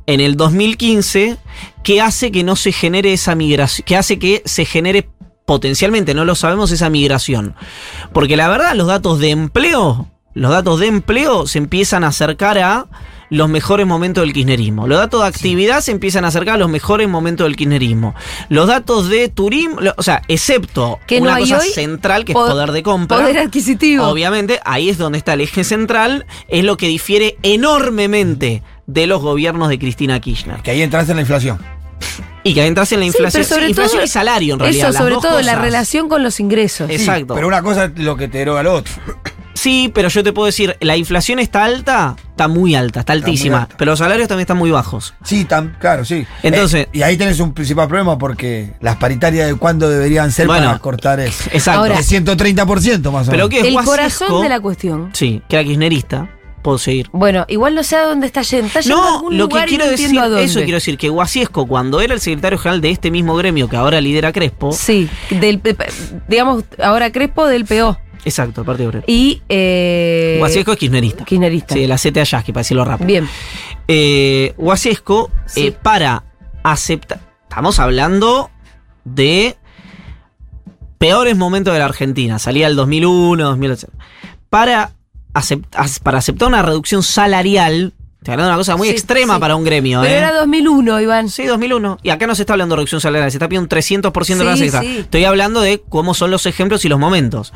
[0.08, 1.38] en el 2015
[1.84, 5.08] que hace que no se genere esa migración, que hace que se genere
[5.46, 7.56] potencialmente, no lo sabemos, esa migración.
[8.12, 12.58] Porque la verdad, los datos de empleo, los datos de empleo se empiezan a acercar
[12.58, 12.88] a
[13.30, 14.88] los mejores momentos del kirchnerismo.
[14.88, 18.14] Los datos de actividad se empiezan a acercar a los mejores momentos del kirchnerismo.
[18.50, 22.48] Los datos de turismo, o sea, excepto Que una cosa hoy central que es po-
[22.48, 23.18] poder de compra.
[23.18, 24.06] Poder adquisitivo.
[24.08, 29.22] Obviamente, ahí es donde está el eje central, es lo que difiere enormemente de los
[29.22, 30.62] gobiernos de Cristina Kirchner.
[30.62, 31.60] Que ahí entras en la inflación.
[32.44, 34.90] Y que entras en la Sí, inflación, pero sobre inflación todo- y salario en realidad.
[34.90, 36.90] Eso, sobre todo la relación con los ingresos.
[36.92, 37.34] Es- Exacto.
[37.34, 38.94] Pero una cosa es lo que te eroga lo otro.
[39.65, 43.63] Sí, pero yo te puedo decir, la inflación está alta, está muy alta, está altísima,
[43.63, 43.75] alta.
[43.80, 45.15] pero los salarios también están muy bajos.
[45.23, 46.23] Sí, tan, claro, sí.
[46.43, 50.45] Entonces- Eh, y ahí tenés un principal problema porque las paritarias de cuándo deberían ser
[50.45, 51.45] Bueno, para cortar eso.
[51.51, 51.80] Exacto.
[51.80, 53.49] Ahora- El 130% más o pero menos.
[53.49, 55.10] que es El Guasisco- corazón de la cuestión.
[55.13, 56.30] Sí, que era kirchnerista,
[56.62, 57.10] puedo seguir.
[57.12, 58.67] Bueno, igual no sé a dónde está yendo.
[58.67, 61.10] Está yendo a No, algún lo que y quiero no decir, eso quiero decir, que
[61.10, 65.10] Guasiesco, cuando era el secretario general de este mismo gremio que ahora lidera Crespo, Sí,
[65.32, 65.60] del,
[66.28, 67.97] digamos, ahora Crespo del PO.
[68.26, 69.06] Exacto, el Partido Obrero.
[69.08, 69.42] Y.
[69.48, 71.24] Eh, Guasiesco es kirchnerista.
[71.24, 71.74] Kirchnerista.
[71.76, 73.08] Sí, de la CTA Yasky, para decirlo rápido.
[73.08, 73.30] Bien.
[73.88, 75.68] Eh, Guasiesco, Sí.
[75.68, 76.24] eh, para
[76.64, 77.20] aceptar.
[77.44, 78.50] Estamos hablando
[79.06, 79.56] de
[80.98, 82.40] peores momentos de la Argentina.
[82.40, 83.88] Salía el 2001, 2008.
[84.50, 84.92] Para,
[85.34, 87.94] acept- para aceptar una reducción salarial.
[88.20, 89.40] Estoy hablando de una cosa muy Sí, extrema sí.
[89.40, 90.18] para un gremio, Pero ¿eh?
[90.18, 91.30] era 2001, Iván.
[91.30, 92.00] Sí, 2001.
[92.02, 94.44] Y acá no se está hablando de reducción salarial, se está pidiendo un 300% de
[94.46, 94.98] la Sí, sí.
[95.02, 97.54] Estoy hablando de cómo son los ejemplos y los momentos.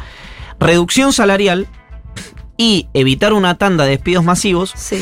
[0.60, 1.68] Reducción salarial
[2.58, 5.02] y evitar una tanda de despidos masivos Sí.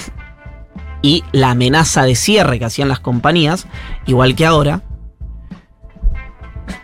[1.01, 3.67] y la amenaza de cierre que hacían las compañías,
[4.05, 4.83] igual que ahora,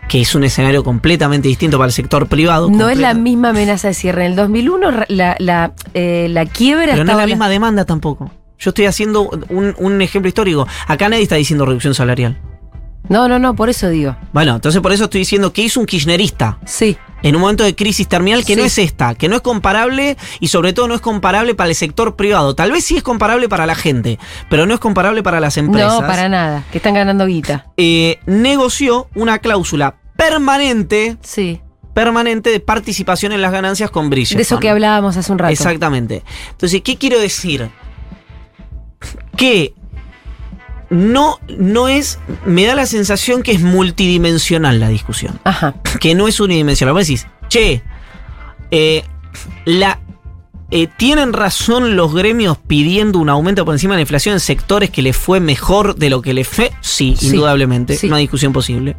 [0.08, 2.70] que es un escenario completamente distinto para el sector privado.
[2.70, 4.24] No es la misma amenaza de cierre.
[4.26, 7.84] En el 2001 ra- la, la, eh, la quiebra Pero no es la misma demanda
[7.84, 8.30] tampoco.
[8.58, 10.66] Yo estoy haciendo un, un ejemplo histórico.
[10.86, 12.40] Acá nadie está diciendo reducción salarial.
[13.08, 14.16] No, no, no, por eso digo.
[14.32, 16.58] Bueno, entonces por eso estoy diciendo que hizo un kirchnerista.
[16.64, 16.96] Sí.
[17.24, 18.60] En un momento de crisis terminal que Sí.
[18.60, 21.74] no es esta, que no es comparable y sobre todo no es comparable para el
[21.74, 22.54] sector privado.
[22.54, 26.00] Tal vez sí es comparable para la gente, pero no es comparable para las empresas.
[26.00, 26.62] No, para nada.
[26.70, 27.66] Que están ganando guita.
[27.76, 31.60] Eh, negoció una cláusula permanente, Sí.
[31.94, 34.36] permanente de participación en las ganancias con Bridgestone.
[34.38, 35.52] De eso que hablábamos hace un rato.
[35.52, 36.22] Exactamente.
[36.50, 37.70] Entonces, ¿qué quiero decir?
[39.36, 39.74] Que
[40.94, 45.74] no, no es, me da la sensación que es multidimensional la discusión Ajá.
[46.00, 46.94] que no es unidimensional.
[46.94, 47.82] Vos decís, che,
[48.70, 49.04] eh,
[49.64, 50.00] la,
[50.70, 54.90] eh, ¿tienen razón los gremios pidiendo un aumento por encima de la inflación en sectores
[54.90, 56.70] que les fue mejor de lo que les fue?
[56.80, 58.08] Sí, Sí, indudablemente, sí.
[58.08, 58.96] no hay discusión posible.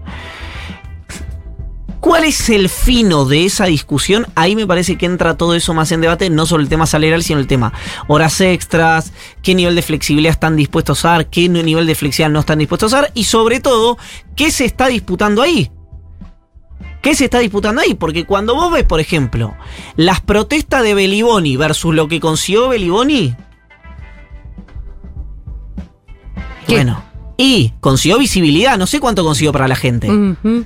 [2.05, 4.27] ¿Cuál es el fino de esa discusión?
[4.35, 7.23] Ahí me parece que entra todo eso más en debate, no solo el tema salarial,
[7.23, 7.73] sino el tema
[8.07, 12.41] horas extras, qué nivel de flexibilidad están dispuestos a dar, qué nivel de flexibilidad no
[12.41, 13.97] están dispuestos a dar, y sobre todo,
[14.35, 15.71] ¿qué se está disputando ahí?
[17.01, 17.95] ¿Qué se está disputando ahí?
[17.95, 19.55] Porque cuando vos ves, por ejemplo,
[19.95, 23.35] las protestas de Beliboni versus lo que consiguió Beliboni.
[26.67, 26.75] ¿Qué?
[26.75, 27.03] Bueno.
[27.35, 30.11] Y consiguió visibilidad, no sé cuánto consiguió para la gente.
[30.11, 30.65] Ujú.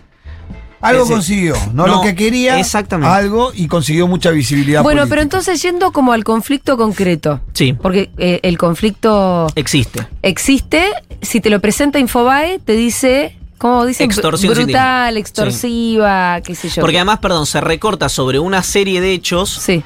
[0.82, 3.14] Algo Ese- consiguió, no, No, lo que quería, exactamente.
[3.14, 4.82] algo y consiguió mucha visibilidad.
[4.82, 5.10] Bueno, política.
[5.12, 7.42] pero entonces yendo como al conflicto concreto.
[7.54, 10.08] Sí, Porque eh, el conflicto existe.
[10.22, 10.86] existe.
[11.22, 13.36] Si te lo presenta Infobae, te dice.
[13.58, 14.06] ¿Cómo dice?
[14.06, 16.82] Extorsión Brutal, extorsiva, qué sé yo.
[16.82, 19.84] Porque además, perdón, se recorta sobre una serie de hechos Sí.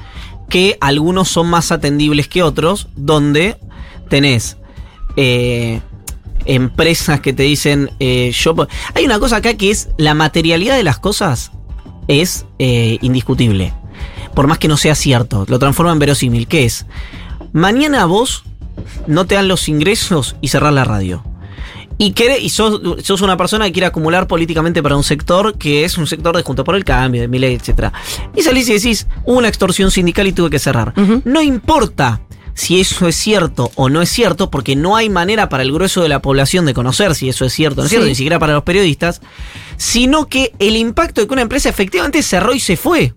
[0.48, 3.56] que algunos son más atendibles que otros, donde
[4.08, 4.56] tenés
[5.16, 5.80] eh,
[6.44, 8.54] empresas que te dicen, eh, yo...
[8.94, 11.52] Hay una cosa acá que es la materialidad de las cosas
[12.08, 13.72] es eh, indiscutible.
[14.34, 16.46] Por más que no sea cierto, lo transforma en verosímil.
[16.46, 16.86] ¿Qué es?
[17.52, 18.44] Mañana vos
[19.06, 21.24] no te dan los ingresos y cerrás la radio.
[21.96, 25.96] Y, y sos, sos una persona que quiere acumular políticamente para un sector que es
[25.96, 27.92] un sector de Junto por el Cambio, de Milei, etc.
[28.34, 30.92] Y salís y decís, hubo una extorsión sindical y tuve que cerrar.
[31.24, 32.20] No importa
[32.54, 36.02] si eso es cierto o no es cierto, porque no hay manera para el grueso
[36.02, 37.96] de la población de conocer si eso es cierto o no es Sí.
[37.96, 39.20] cierto, ni siquiera para los periodistas,
[39.76, 43.12] sino que el impacto de que una empresa efectivamente cerró y se fue.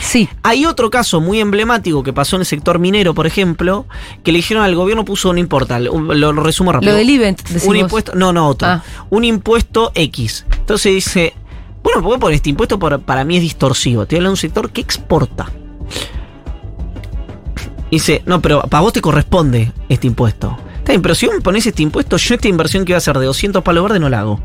[0.00, 0.28] Sí.
[0.42, 3.86] Hay otro caso muy emblemático que pasó en el sector minero, por ejemplo,
[4.24, 6.92] que le dijeron al gobierno puso, no importa, lo, lo resumo rápido.
[6.92, 8.68] Lo del event, Un impuesto, no, no, otro.
[8.68, 8.82] Ah.
[9.10, 10.44] Un impuesto X.
[10.58, 11.34] Entonces dice,
[11.84, 12.78] bueno, ¿por qué poner este impuesto?
[12.78, 14.02] Para, para mí es distorsivo.
[14.02, 15.52] Estoy hablando de un sector que exporta.
[17.92, 20.56] Dice, no, pero para vos te corresponde este impuesto.
[20.78, 23.02] Está bien, pero si vos me pones este impuesto, yo esta inversión que iba a
[23.02, 24.40] ser de 200 palos verdes no la hago.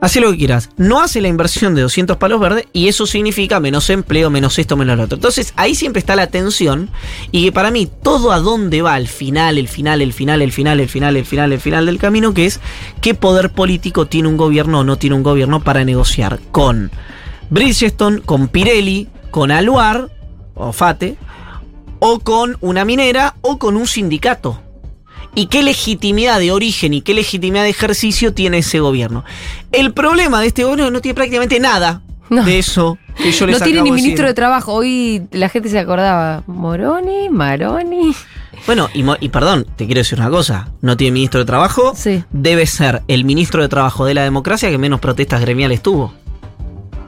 [0.00, 0.68] Hace lo que quieras.
[0.76, 4.76] No hace la inversión de 200 palos verdes y eso significa menos empleo, menos esto,
[4.76, 5.14] menos lo otro.
[5.14, 6.90] Entonces ahí siempre está la tensión
[7.30, 10.50] y que para mí todo a dónde va al final, el final, el final, el
[10.50, 12.58] final, el final, el final, el final del camino, que es
[13.00, 16.90] qué poder político tiene un gobierno o no tiene un gobierno para negociar con
[17.48, 20.10] Bridgestone, con Pirelli, con Aluar
[20.54, 21.16] o Fate,
[22.06, 24.60] o con una minera o con un sindicato.
[25.34, 29.24] ¿Y qué legitimidad de origen y qué legitimidad de ejercicio tiene ese gobierno?
[29.72, 32.44] El problema de este gobierno no tiene prácticamente nada No.
[32.44, 34.74] de eso que yo les No tiene ni ministro de trabajo.
[34.74, 36.42] Hoy la gente se acordaba.
[36.46, 38.14] Moroni, Maroni.
[38.66, 40.68] Bueno, y, y perdón, te quiero decir una cosa.
[40.82, 41.94] No tiene ministro de trabajo.
[41.96, 42.22] Sí.
[42.30, 46.12] Debe ser el ministro de trabajo de la democracia que menos protestas gremiales tuvo.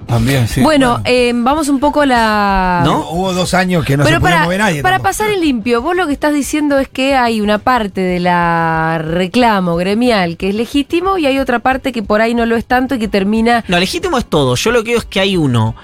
[0.06, 0.60] También, sí.
[0.60, 2.82] bueno, eh, vamos un poco a la.
[2.84, 3.10] ¿No?
[3.10, 4.82] Hubo dos años que no Pero se podía para, mover nadie.
[4.82, 5.08] para tampoco.
[5.10, 8.98] pasar en limpio, vos lo que estás diciendo es que hay una parte de la
[9.02, 12.64] reclamo gremial que es legítimo y hay otra parte que por ahí no lo es
[12.66, 13.64] tanto y que termina.
[13.66, 14.54] No, legítimo es todo.
[14.54, 15.74] Yo lo que digo es que hay uno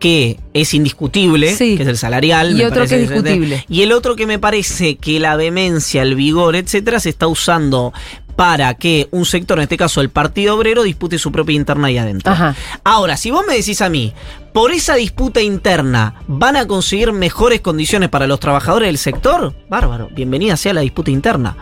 [0.00, 1.76] que es indiscutible, Sí.
[1.76, 2.52] que es el salarial.
[2.52, 3.64] Y me otro parece que es discutible.
[3.68, 7.92] Y el otro que me parece que la vehemencia, el vigor, etcétera, se está usando
[8.38, 11.98] para que un sector, en este caso el Partido Obrero, dispute su propia interna ahí
[11.98, 12.32] adentro.
[12.32, 12.54] Ajá.
[12.84, 14.14] Ahora, si vos me decís a mí,
[14.52, 19.56] por esa disputa interna, ¿van a conseguir mejores condiciones para los trabajadores del sector?
[19.68, 21.56] Bárbaro, bienvenida sea la disputa interna.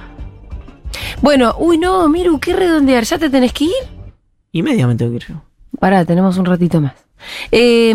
[1.22, 3.04] Bueno, uy, no, Miru, qué redondear.
[3.04, 3.72] ¿Ya te tenés que ir?
[4.52, 5.42] Y media me tengo que ir yo.
[5.80, 6.92] Pará, tenemos un ratito más.
[7.50, 7.94] Eh,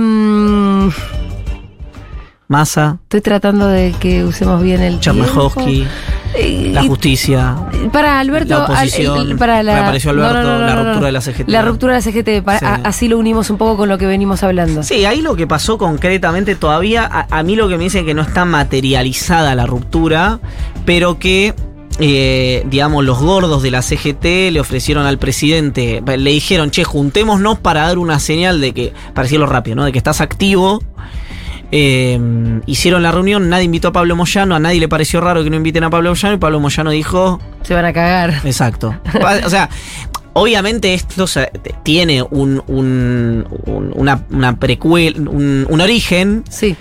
[2.56, 5.00] Massa, estoy tratando de que usemos bien el.
[5.00, 5.88] Chernyshkovsky,
[6.36, 7.56] Eh, la justicia.
[7.94, 11.50] Para Alberto, La oposición, al- el- para la, reapareció Alberto, la ruptura de la CGT.
[11.50, 12.66] La ruptura de la CGT, para- Sí.
[12.66, 14.84] a- así lo unimos un poco con lo que venimos hablando.
[14.84, 18.06] Sí, ahí lo que pasó concretamente todavía, a, a mí lo que me dice es
[18.06, 20.40] que no está materializada la ruptura,
[20.86, 21.54] pero que,
[22.00, 27.60] eh, digamos, los gordos de la CGT le ofrecieron al presidente, le dijeron, che, juntémonos
[27.60, 29.86] para dar una señal de que, para decirlo rápido, ¿no?
[29.86, 30.84] De que estás activo.
[31.72, 32.20] Eh,
[32.66, 35.56] hicieron la reunión, nadie invitó a Pablo Moyano, a nadie le pareció raro que no
[35.56, 38.42] inviten a Pablo Moyano y Pablo Moyano dijo, Se van a cagar.
[38.44, 38.94] Exacto.
[39.46, 39.70] o sea,
[40.34, 41.26] obviamente esto
[41.84, 46.76] tiene un, un- un- una, una precuel, un, un origen, Sí.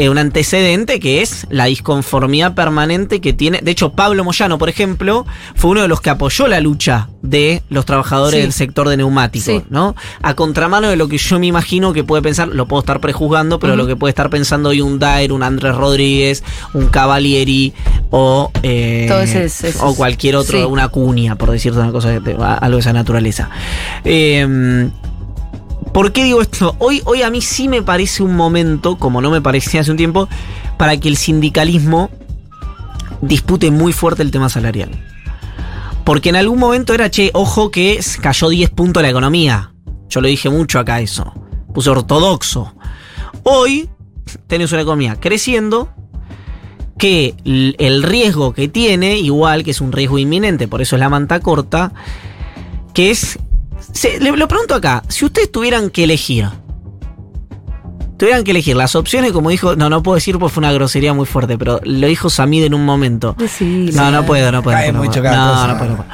[0.00, 3.60] Eh, un antecedente que es la disconformidad permanente que tiene.
[3.62, 7.62] De hecho, Pablo Moyano, por ejemplo, fue uno de los que apoyó la lucha de
[7.68, 8.42] los trabajadores Sí.
[8.42, 9.64] del sector de neumáticos, Sí.
[9.68, 9.94] ¿no?
[10.22, 13.58] A contramano de lo que yo me imagino que puede pensar, lo puedo estar prejuzgando,
[13.58, 17.74] pero lo que puede estar pensando hoy un Daer, un Andrés Rodríguez, un Cavalieri
[18.10, 20.64] o, eh, Todo ese- ese- o cualquier otro, sí.
[20.64, 23.50] una cuña, por decirte una cosa, de- algo de esa naturaleza.
[24.04, 24.88] Eh,
[25.92, 26.76] ¿Por qué digo esto?
[26.78, 29.96] Hoy, hoy a mí sí me parece un momento, como no me parecía hace un
[29.96, 30.28] tiempo,
[30.76, 32.10] para que el sindicalismo
[33.20, 34.90] dispute muy fuerte el tema salarial.
[36.04, 39.72] Porque en algún momento era, che, ojo que cayó 10 puntos la economía.
[40.08, 41.32] Yo lo dije mucho acá eso.
[41.74, 42.74] Puse ortodoxo.
[43.42, 43.88] Hoy
[44.46, 45.90] tenés una economía creciendo
[46.98, 51.08] que el riesgo que tiene, igual que es un riesgo inminente, por eso es la
[51.08, 51.92] manta corta,
[52.92, 53.38] que es...
[53.92, 56.48] se- le, lo pregunto acá, si ustedes tuvieran que elegir,
[58.16, 61.14] tuvieran que elegir las opciones, como dijo, no, no puedo decir porque fue una grosería
[61.14, 63.34] muy fuerte, pero lo dijo Samid en un momento.
[63.94, 64.76] No, no puedo, no puedo.
[64.76, 65.10] Cae no puedo.
[65.10, 66.10] mucho no, no puedo, no puedo.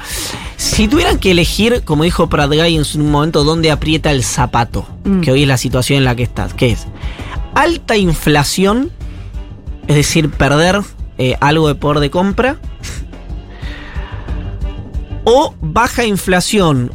[0.57, 4.87] Si tuvieran que elegir, como dijo Prat Guy en un momento, dónde aprieta el zapato,
[5.05, 5.21] Mm.
[5.21, 6.87] que hoy es la situación en la que estás, que es
[7.55, 8.91] alta inflación,
[9.87, 10.81] es decir, perder
[11.19, 12.57] eh, algo de poder de compra,
[15.25, 16.91] o baja inflación,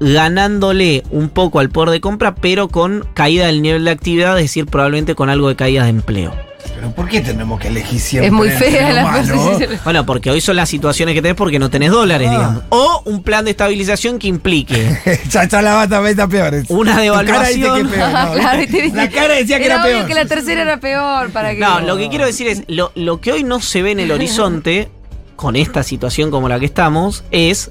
[0.00, 4.44] ganándole un poco al poder de compra, pero con caída del nivel de actividad, es
[4.44, 6.32] decir, probablemente con algo de caída de empleo.
[6.74, 8.28] Pero ¿por qué tenemos que elegir siempre?
[8.28, 9.78] Es muy fea la posición.
[9.84, 12.32] Bueno, porque hoy son las situaciones que tenés porque no tenés dólares, Ah.
[12.32, 12.62] digamos.
[12.70, 14.98] O un plan de estabilización que implique
[15.30, 16.54] ya, ya la bata está peor.
[16.68, 17.54] Una cara devaluación.
[17.54, 18.94] dice que es peor, ¿no?
[18.96, 20.06] La cara decía que era, obvio peor.
[20.06, 21.60] que la tercera era peor para que.
[21.60, 24.10] No, lo que quiero decir es, lo, lo que hoy no se ve en el
[24.10, 24.88] horizonte,
[25.36, 27.70] con esta situación como la que estamos, es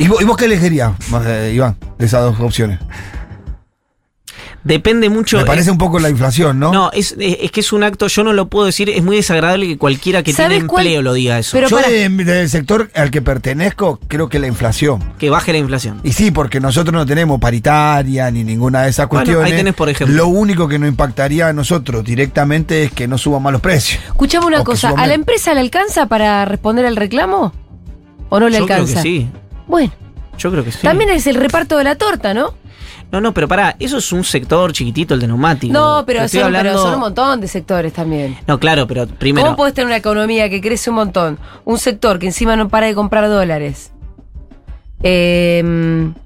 [0.00, 0.92] ¿Y vos, y vos qué elegirías,
[1.26, 2.80] eh, Iván, de esas dos opciones?
[4.62, 5.38] depende mucho.
[5.38, 6.70] Me parece un poco la inflación, ¿no?
[6.70, 9.16] No, es, es- es que es un acto, yo no lo puedo decir, es muy
[9.16, 10.84] desagradable que cualquiera que tiene ¿Sabes cuál?
[10.86, 11.52] empleo lo diga eso.
[11.52, 15.02] Pero Yo para- de- del sector al que pertenezco, creo que la inflación.
[15.18, 16.00] Que baje la inflación.
[16.04, 19.50] Y sí, porque nosotros no tenemos paritaria ni ninguna de esas Bueno, cuestiones.
[19.52, 20.14] ahí tenés, por ejemplo.
[20.14, 24.02] Lo único que nos impactaría a nosotros directamente es que no suban más los precios.
[24.08, 27.54] Escuchame una cosa, ¿a la empresa le alcanza para responder al reclamo?
[28.28, 29.02] ¿O no le Yo creo alcanza?
[29.02, 29.28] que sí.
[29.70, 29.92] Bueno,
[30.38, 30.78] Yo creo que sí.
[30.82, 32.54] también es el reparto de la torta, ¿no?
[33.12, 35.72] No, no, pero pará, eso es un sector chiquitito, el de neumáticos.
[35.72, 38.36] No, pero son, pero hablando- son un montón de sectores también.
[38.46, 39.46] No, claro, pero primero.
[39.46, 41.38] ¿Cómo podés tener una economía que crece un montón?
[41.64, 43.90] Un sector que encima no para de comprar dólares.
[45.02, 45.62] eh,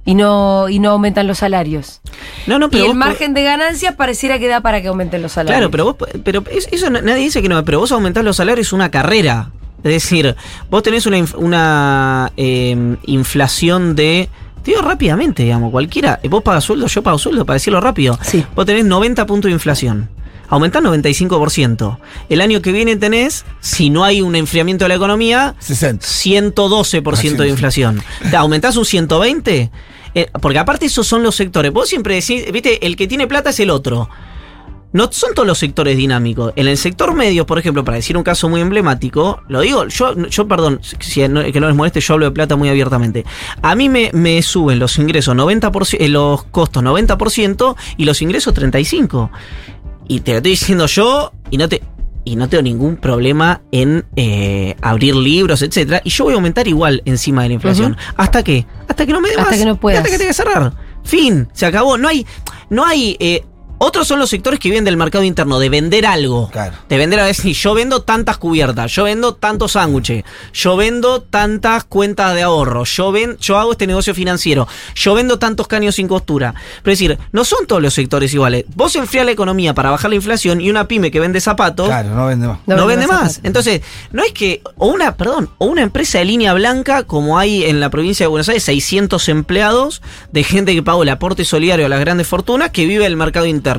[0.04, 2.00] y, no, y no aumentan los salarios.
[2.48, 5.22] No, no, Y pero el vos- margen de ganancias pareciera que da para que aumenten
[5.22, 5.56] los salarios.
[5.58, 8.66] Claro, pero vos, pero es- eso nadie dice que no, pero vos aumentás los salarios
[8.66, 9.50] es una carrera.
[9.84, 10.34] Es decir,
[10.70, 14.28] vos tenés una, inf- una eh, inflación de.
[14.64, 16.18] Te digo rápidamente, digamos, cualquiera.
[16.28, 18.18] Vos pagas sueldo, yo pago sueldo, para decirlo rápido.
[18.22, 18.44] Sí.
[18.56, 20.08] Vos tenés 90 puntos de inflación.
[20.48, 21.98] Aumentás 95%.
[22.28, 26.06] El año que viene tenés, si no hay un enfriamiento de la economía, 60.
[26.06, 28.02] 112% de inflación.
[28.30, 29.70] ¿Te aumentás un 120?
[30.14, 31.72] Eh, porque aparte esos son los sectores.
[31.72, 34.08] Vos siempre decís, viste, el que tiene plata es el otro.
[34.94, 36.52] No son todos los sectores dinámicos.
[36.56, 40.14] En el sector medio, por ejemplo, para decir un caso muy emblemático, lo digo, yo,
[40.28, 43.24] yo perdón, si no- que no les moleste, yo hablo de plata muy abiertamente.
[43.60, 48.54] A mí me, me suben los ingresos 90%, eh, los costos 90% y los ingresos
[48.54, 49.30] 35%.
[50.08, 51.82] Y te lo estoy diciendo yo y no te...
[52.26, 56.00] Y no tengo ningún problema en eh, abrir libros, etcétera.
[56.04, 57.98] Y yo voy a aumentar igual encima de la inflación.
[58.16, 58.66] ¿Hasta qué?
[58.88, 59.58] Hasta que no me dé Hasta más.
[59.58, 59.98] que no puedas.
[59.98, 60.72] Hasta que tenga que cerrar.
[61.02, 61.48] Fin.
[61.52, 61.98] Se acabó.
[61.98, 62.24] No hay.
[62.70, 63.18] No hay.
[63.20, 63.44] eh,
[63.84, 66.50] otros son los sectores que viven del mercado interno, de vender algo.
[66.50, 66.76] Claro.
[66.88, 71.84] De vender a decir, yo vendo tantas cubiertas, yo vendo tantos sándwiches, yo vendo tantas
[71.84, 76.08] cuentas de ahorro, yo ven, yo hago este negocio financiero, yo vendo tantos caños sin
[76.08, 76.54] costura.
[76.82, 78.64] Pero es decir, no son todos los sectores iguales.
[78.74, 82.10] Vos enfriás la economía para bajar la inflación y una pyme que vende zapatos Claro,
[82.14, 82.58] no vende más.
[82.66, 83.32] no, No vende vende más más.
[83.34, 83.46] zapatos.
[83.46, 83.82] Entonces,
[84.12, 87.80] no es que, o una, perdón, o una empresa de línea blanca, como hay en
[87.80, 91.88] la provincia de Buenos Aires, 600 empleados de gente que pagó el aporte solidario a
[91.88, 93.73] las grandes fortunas que vive el mercado interno.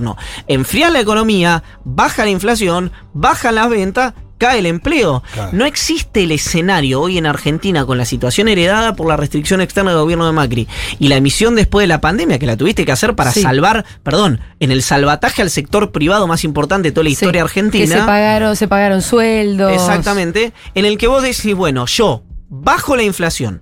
[0.48, 4.14] Enfría la economía, baja la inflación, bajan las ventas.
[4.38, 5.24] Cae el empleo.
[5.34, 5.52] Claro.
[5.54, 9.92] No existe el escenario hoy en Argentina con la situación heredada por la restricción externa
[9.92, 10.68] del gobierno de Macri
[11.00, 13.42] y la emisión después de la pandemia que la tuviste que hacer para Sí.
[13.42, 17.44] salvar, perdón, en el salvataje al sector privado más importante de toda la Sí, historia
[17.44, 17.86] argentina.
[17.96, 19.72] Que se pagaron, se pagaron sueldos.
[19.72, 20.52] Exactamente.
[20.74, 23.62] En el que vos decís, bueno, yo bajo la inflación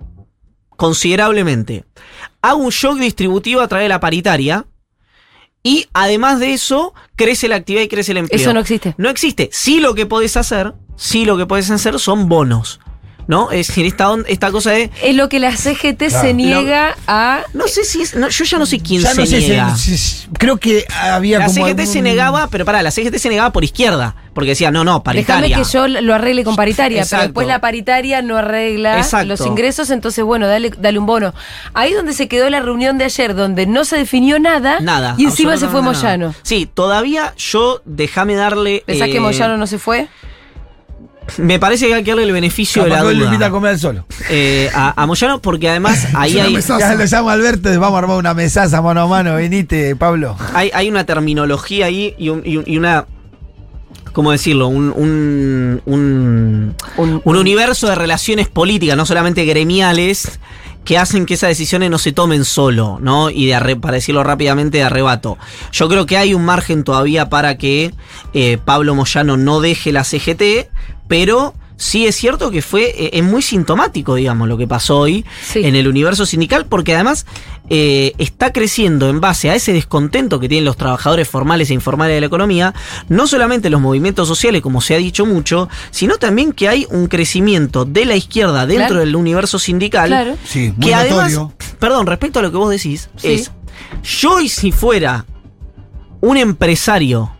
[0.76, 1.84] considerablemente,
[2.42, 4.66] hago un shock distributivo a través de la paritaria
[5.66, 8.40] y además de eso crece la actividad y crece el empleo.
[8.40, 8.94] Eso no existe.
[8.98, 9.48] No existe.
[9.50, 12.80] Sí lo que podés hacer, sí lo que podés hacer son bonos.
[13.26, 13.50] ¿No?
[13.50, 14.90] Es decir, esta, on- esta cosa de...
[15.02, 16.20] Es lo que la CGT Claro.
[16.20, 17.40] se niega a.
[17.54, 18.14] No sé si es...
[18.14, 19.76] no, yo ya no sé quién Ya se no sé si- niega.
[19.76, 21.66] si- si- creo que había la como.
[21.66, 24.14] CGT se negaba, pero pará, la CGT se negaba por izquierda.
[24.34, 25.56] Porque decía, no, no, Déjame paritaria.
[25.56, 27.16] que yo lo arregle con paritaria, Exacto.
[27.20, 29.26] pero después la paritaria no arregla Exacto.
[29.28, 31.32] los ingresos, entonces bueno, dale, dale un bono.
[31.72, 35.14] Ahí donde se quedó la reunión de ayer, donde no se definió nada, Nada.
[35.18, 35.82] y encima se fue.
[35.82, 36.34] Moyano.
[36.42, 38.82] Sí, todavía yo déjame darle.
[38.86, 40.08] ¿Pensás que eh, Moyano no se fue?
[41.38, 43.48] Me parece que hay que darle el beneficio Capaz de la hoy lo invita a
[43.48, 43.56] duda.
[43.56, 44.06] comer al solo.
[44.28, 46.78] eh, a, a Moyano, porque además ahí hay, mesaza.
[46.90, 49.34] Ya lo llamo Alberto vamos a armar una mesaza mano a mano.
[49.36, 50.36] Venite, Pablo.
[50.52, 53.06] hay, hay una terminología ahí y, un- y un- y una.
[54.12, 54.68] ¿Cómo decirlo?
[54.68, 60.38] Un, un, un, Un- un universo de relaciones políticas, no solamente gremiales,
[60.84, 63.30] que hacen que esas decisiones no se tomen solo, ¿no?
[63.30, 65.36] Y de arre- para decirlo rápidamente, de arrebato.
[65.72, 67.92] Yo creo que hay un margen todavía para que
[68.34, 70.68] eh, Pablo Moyano no deje la CGT,
[71.08, 75.24] pero sí es cierto que fue, eh, es muy sintomático, digamos, lo que pasó hoy
[75.42, 75.60] Sí.
[75.64, 77.26] en el universo sindical, porque además
[77.68, 82.14] eh, está creciendo en base a ese descontento que tienen los trabajadores formales e informales
[82.14, 82.74] de la economía,
[83.08, 87.08] no solamente los movimientos sociales, como se ha dicho mucho, sino también que hay un
[87.08, 89.00] crecimiento de la izquierda dentro Claro.
[89.00, 90.08] del universo sindical.
[90.08, 90.36] Claro.
[90.46, 91.56] Sí, muy que además, notorio.
[91.80, 93.32] perdón, respecto a lo que vos decís, Sí.
[93.32, 93.50] es,
[94.20, 95.24] yo y si fuera
[96.20, 97.30] un empresario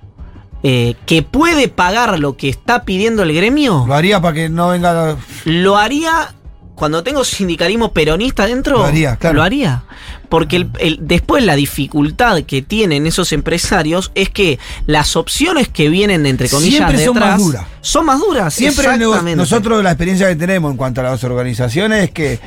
[0.67, 4.71] eh, que puede pagar lo que está pidiendo el gremio, Lo haría para que no
[4.71, 5.17] venga.
[5.45, 6.35] lo haría
[6.75, 8.79] cuando tengo sindicalismo peronista dentro.
[8.79, 9.37] Lo haría, claro.
[9.37, 9.85] Lo haría.
[10.29, 15.89] Porque el- el- después la dificultad que tienen esos empresarios es que las opciones que
[15.89, 17.65] vienen, entre comillas, Siempre son detrás, más duras.
[17.81, 18.55] Son más duras.
[18.55, 18.89] Siempre
[19.37, 22.41] nosotros la experiencia que tenemos en cuanto a las organizaciones es que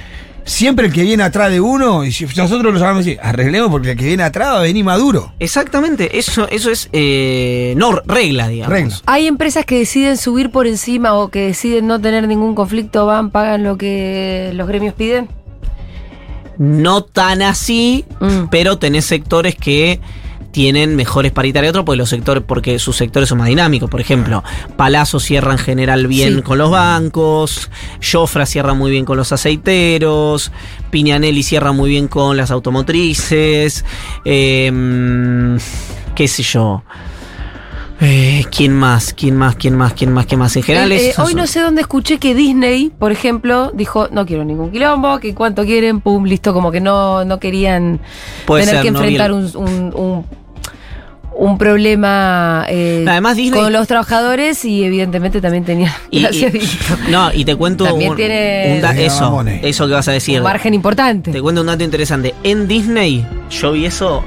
[0.47, 3.91] siempre el que viene atrás de uno, y si nosotros lo llamamos así, arreglemos porque
[3.91, 5.33] el que viene atrás va a venir maduro.
[5.39, 8.73] Exactamente, eso, eso es eh, no regla, digamos.
[8.73, 8.95] Regla.
[9.05, 13.29] Hay empresas que deciden subir por encima o que deciden no tener ningún conflicto, van,
[13.29, 15.27] pagan lo que los gremios piden.
[16.57, 18.47] No tan así, Mm.
[18.49, 19.99] pero tenés sectores que
[20.57, 24.43] tienen mejores paritarias otros porque los sectores porque sus sectores son más dinámicos por ejemplo
[24.75, 26.41] Palazzo cierra en general bien Sí.
[26.41, 27.69] con los bancos
[28.01, 30.51] Jofra cierra muy bien con los aceiteros
[30.89, 33.85] Piñanelli cierra muy bien con las automotrices
[34.25, 35.59] em,
[36.15, 36.81] qué sé yo
[37.99, 39.11] Eh, ¿Quién más?
[39.11, 39.55] ¿Quién más?
[39.55, 39.93] ¿Quién más?
[39.93, 40.25] ¿Quién más?
[40.27, 40.55] ¿Quién más?
[40.55, 44.27] En general Eh, eh, hoy no sé dónde escuché que Disney, por ejemplo, dijo, no
[44.27, 47.99] quiero ningún quilombo, que cuánto quieren, pum, listo, como que no, no querían
[48.45, 50.25] Puede tener ser, que no enfrentar el- un, un- un-
[51.39, 56.25] un problema eh, Además, Disney- con los trabajadores y evidentemente también tenía Y-
[57.09, 60.11] no, y te cuento También un, tiene- un da- Tiene eso, eso que vas a
[60.13, 60.37] decir.
[60.39, 61.31] un margen importante.
[61.31, 62.33] Te cuento un dato interesante.
[62.43, 64.23] En Disney, yo vi eso.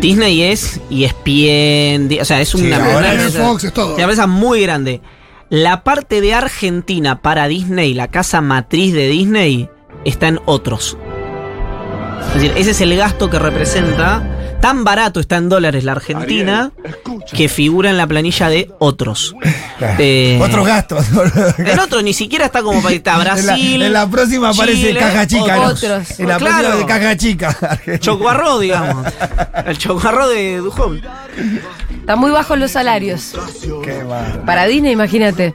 [0.00, 2.08] Disney es y es bien.
[2.20, 3.94] O sea, es Sí, una, ahora una es empresa- Fox, es todo.
[3.94, 5.00] una empresa muy grande.
[5.50, 9.68] La parte de Argentina para Disney, la casa matriz de Disney,
[10.04, 10.96] está en otros.
[12.28, 14.22] Es decir, ese es el gasto que representa.
[14.60, 16.70] Tan barato está en dólares la Argentina
[17.32, 19.34] que figura en la planilla de otros.
[19.98, 21.04] Eh, Otros gastos.
[21.58, 23.82] En otros ni siquiera está como para está En la, Brasil.
[23.82, 25.56] en la próxima aparece Chile, caja chica.
[25.56, 25.70] ¿no?
[25.72, 26.38] En la Claro.
[26.38, 27.78] próxima de caja chica.
[27.98, 29.12] Chocuarro, digamos.
[29.66, 31.02] El chocuarro de Dujón.
[32.02, 33.32] Están muy bajos los salarios.
[33.84, 34.02] Qué.
[34.44, 35.54] Para Disney, imagínate.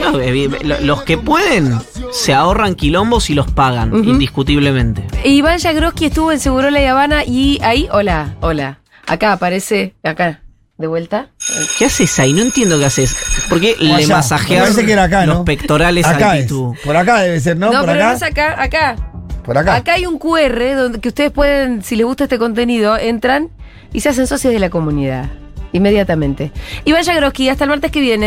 [0.00, 1.76] No, eh, lo- los que pueden
[2.12, 4.10] se ahorran quilombos y los pagan, Ujú.
[4.10, 5.04] indiscutiblemente.
[5.24, 8.78] Iván Jagroski estuvo en Segurola y Habana y ahí, hola, hola.
[9.08, 10.42] Acá aparece, acá,
[10.78, 11.30] de vuelta.
[11.76, 12.32] ¿Qué haces ahí?
[12.32, 13.16] No entiendo qué haces.
[13.48, 15.44] ¿Por qué O le masajeas acá, los ¿no?
[15.44, 16.52] pectorales acá a es.
[16.84, 17.72] Por acá debe ser, ¿no?
[17.72, 18.08] No, por pero acá.
[18.10, 18.96] no es acá, acá.
[19.44, 19.74] Por acá.
[19.74, 23.50] Acá hay un QR donde que ustedes pueden, si les gusta este contenido, entran
[23.92, 25.28] y se hacen socios de la comunidad.
[25.74, 26.52] Inmediatamente.
[26.84, 28.22] Iván Jagroski, hasta el martes que viene.